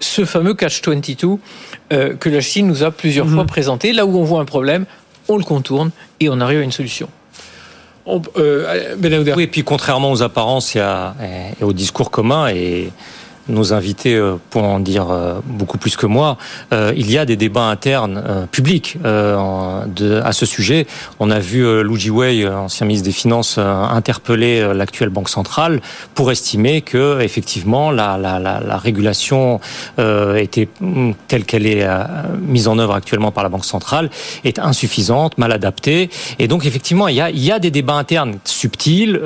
[0.00, 1.38] ce fameux catch-22
[1.92, 3.34] euh, que la Chine nous a plusieurs mhm.
[3.34, 3.92] fois présenté.
[3.92, 4.86] Là où on voit un problème,
[5.28, 7.08] on le contourne et on arrive à une solution.
[8.08, 8.96] Euh,
[9.36, 10.80] oui, et puis contrairement aux apparences et,
[11.60, 12.90] et au discours commun, et
[13.50, 16.38] nos invités euh, pour en dire euh, beaucoup plus que moi,
[16.72, 20.86] euh, il y a des débats internes publics à ce sujet.
[21.18, 25.80] On a vu Lou Jiwei, ancien ministre des Finances, interpeller l'actuelle banque centrale
[26.14, 29.60] pour estimer que effectivement la, la régulation
[29.98, 31.86] était mm, telle qu'elle est
[32.40, 34.10] mise en œuvre actuellement par la banque centrale
[34.44, 36.10] est insuffisante, mal adaptée.
[36.38, 39.20] Et donc effectivement, il y a, il y a des débats internes subtils,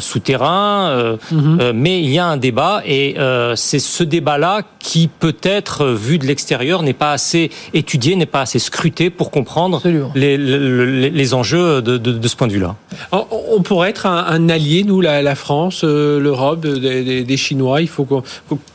[0.00, 1.72] souterrains, mm-hmm.
[1.72, 6.26] mais il y a un débat et euh, c'est ce débat-là qui peut-être, vu de
[6.26, 9.82] l'extérieur, n'est pas assez étudié, n'est pas assez scruté pour comprendre
[10.14, 12.76] les, enjeux de, ce point de vue-là.
[13.12, 17.80] On pourrait être un, allié, nous, la, France, euh, l'Europe, des, Chinois.
[17.80, 18.06] Il faut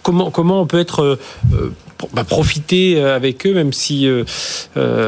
[0.03, 1.17] comment, comment on peut être
[1.53, 1.73] euh,
[2.13, 4.07] bah, profiter avec eux, même si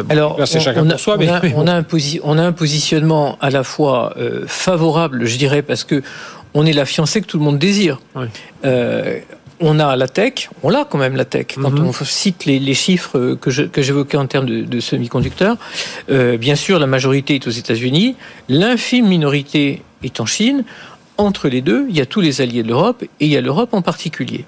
[0.09, 1.17] alors c'est chacun pour soi.
[1.17, 1.85] Mais, on, a, un
[2.23, 4.15] on a un positionnement à la fois
[4.47, 6.01] favorable, je dirais, parce que
[6.55, 7.99] on est la fiancée que tout le monde désire
[9.63, 11.47] on a la tech, on l'a quand même la tech.
[11.55, 11.87] Quand mhm.
[11.87, 15.57] on cite les, chiffres que, j'évoquais en termes de, semi-conducteurs,
[16.09, 18.15] euh, bien sûr la majorité est aux États-Unis,
[18.49, 20.63] l'infime minorité est en Chine.
[21.17, 23.41] Entre les deux, il y a tous les alliés de l'Europe et il y a
[23.41, 24.45] l'Europe en particulier.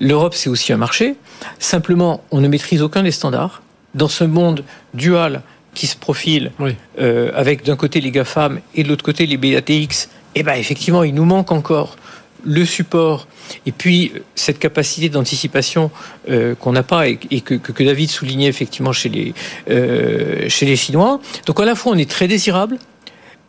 [0.00, 1.16] L'Europe, c'est aussi un marché.
[1.58, 3.62] Simplement, on ne maîtrise aucun des standards.
[3.94, 5.42] Dans ce monde dual
[5.74, 6.52] qui se profile,
[7.00, 11.02] euh, avec d'un côté les GAFAM et de l'autre côté les BATX, eh ben effectivement,
[11.02, 11.96] il nous manque encore
[12.44, 13.26] le support
[13.66, 15.90] et puis cette capacité d'anticipation
[16.28, 19.34] euh, qu'on n'a pas et, que, David soulignait effectivement chez les,
[19.70, 21.20] euh, chez les Chinois.
[21.46, 22.78] Donc à la fois on est très désirable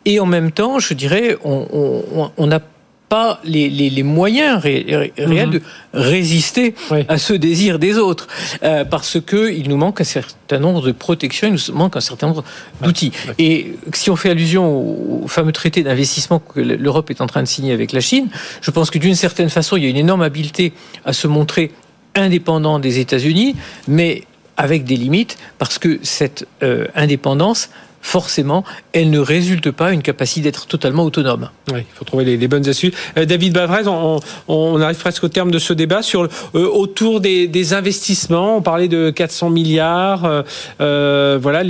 [0.04, 2.60] et en même temps, je dirais, on n'a
[3.08, 5.50] pas les, les, les moyens réels mhm.
[5.50, 6.74] de résister
[7.08, 8.26] à ce désir des autres,
[8.62, 12.00] euh, parce que il nous manque un certain nombre de protections, il nous manque un
[12.00, 12.44] certain nombre
[12.80, 13.12] d'outils.
[13.38, 17.48] Et si on fait allusion au fameux traité d'investissement que l'Europe est en train de
[17.48, 18.28] signer avec la Chine,
[18.60, 20.72] je pense que d'une certaine façon, il y a une énorme habileté
[21.04, 21.72] à se montrer
[22.14, 23.54] indépendant des États-Unis,
[23.86, 24.24] mais
[24.56, 27.68] avec des limites, parce que cette euh, indépendance
[28.06, 31.50] forcément, elle ne résulte pas une capacité d'être totalement autonome.
[31.72, 32.94] Oui, il faut trouver les, bonnes astuces.
[33.18, 37.72] Euh, David Bavrez, on, arrive presque au terme de ce débat sur euh, autour des,
[37.74, 38.58] investissements.
[38.58, 40.44] On parlait de 400 milliards.
[40.80, 41.62] Euh, voilà,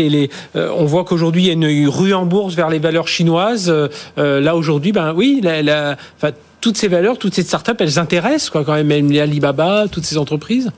[0.55, 3.73] on voit qu'aujourd'hui il y a une rue en bourse vers les valeurs chinoises.
[4.17, 5.41] là aujourd'hui, ben oui,
[6.61, 10.19] toutes ces valeurs, toutes ces startups, elles intéressent quoi, quand même, même Alibaba, toutes ces
[10.19, 10.71] entreprises.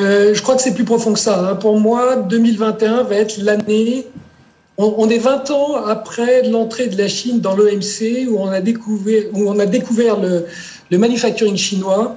[0.00, 1.50] Euh, je crois que c'est plus profond que ça.
[1.50, 1.54] Hein.
[1.56, 4.06] Pour moi, 2021 va être l'année.
[4.76, 10.18] On, est 20 ans après l'entrée de la Chine dans l'OMC, où on a découvert,
[10.20, 10.46] le,
[10.90, 12.16] le manufacturing chinois.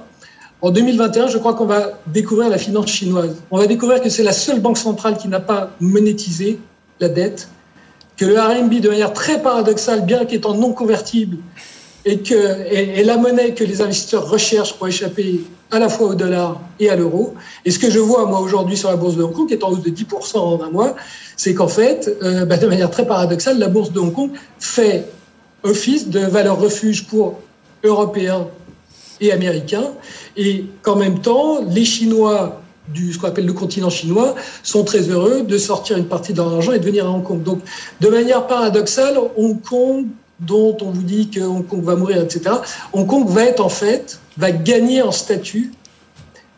[0.60, 3.36] En 2021, je crois qu'on va découvrir la finance chinoise.
[3.52, 6.58] On va découvrir que c'est la seule banque centrale qui n'a pas monétisé
[6.98, 7.48] la dette,
[8.16, 11.36] que le RMB, de manière très paradoxale, bien qu'étant non convertible,
[12.04, 15.40] et que et, la monnaie que les investisseurs recherchent pour échapper
[15.70, 17.34] à la fois au dollar et à l'euro.
[17.64, 19.64] Et ce que je vois moi aujourd'hui sur la bourse de Hong Kong, qui est
[19.64, 20.96] en hausse de 10% en un mois,
[21.36, 25.06] c'est qu'en fait, euh, bah, de manière très paradoxale, la bourse de Hong Kong fait
[25.62, 27.40] office de valeur refuge pour
[27.84, 28.46] Européens
[29.20, 29.90] et Américains,
[30.36, 35.10] et qu'en même temps, les Chinois du ce qu'on appelle le continent chinois sont très
[35.10, 37.42] heureux de sortir une partie de leur argent et de venir à Hong Kong.
[37.42, 37.60] Donc,
[38.00, 40.06] de manière paradoxale, Hong Kong
[40.40, 42.56] dont on vous dit que Hong Kong va mourir, etc.
[42.92, 45.72] Hong Kong va être en fait, va gagner en statut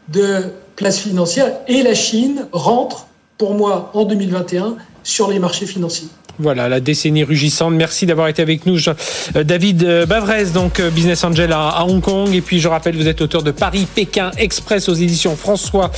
[0.09, 0.43] de
[0.77, 3.07] place financière et la Chine rentre,
[3.39, 6.09] pour moi, en 2021 sur les marchés financiers.
[6.41, 7.75] Voilà, la décennie rugissante.
[7.75, 12.01] Merci d'avoir été avec nous, euh, David euh, Bavrez, donc euh, Business Angel à, Hong
[12.01, 12.35] Kong.
[12.35, 15.91] Et puis, je rappelle, vous êtes auteur de Paris-Pékin Express aux éditions François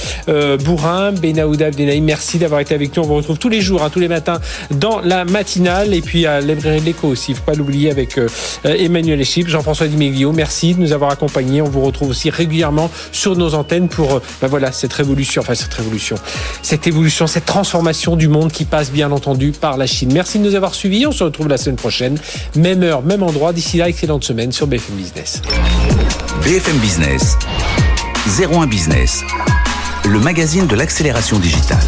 [0.64, 1.12] Bourrin.
[1.12, 3.05] Benaouda Abdenaïm, merci d'avoir été avec nous.
[3.05, 4.40] On vous retrouve tous les jours, hein, tous les matins,
[4.72, 5.95] dans la matinale.
[5.95, 8.18] Et puis, à la de l'écho aussi, ne faut pas l'oublier, avec
[8.64, 10.32] Emmanuel Echip, Jean-François Dimeglio.
[10.32, 11.62] Merci de nous avoir accompagnés.
[11.62, 15.74] On vous retrouve aussi régulièrement sur nos antennes pour ben voilà, cette révolution, enfin, cette
[15.74, 16.16] révolution,
[16.62, 20.12] cette évolution, cette transformation du monde qui passe, bien entendu, par la Chine.
[20.12, 21.07] Merci Merci de nous avoir suivis.
[21.07, 22.16] On se retrouve la semaine prochaine.
[22.57, 23.53] Même heure, même endroit.
[23.53, 25.43] D'ici là, excellente semaine sur BFM Business.
[26.43, 27.37] BFM Business.
[28.41, 29.24] 01 Business.
[30.09, 31.85] Le magazine de l'accélération digitale.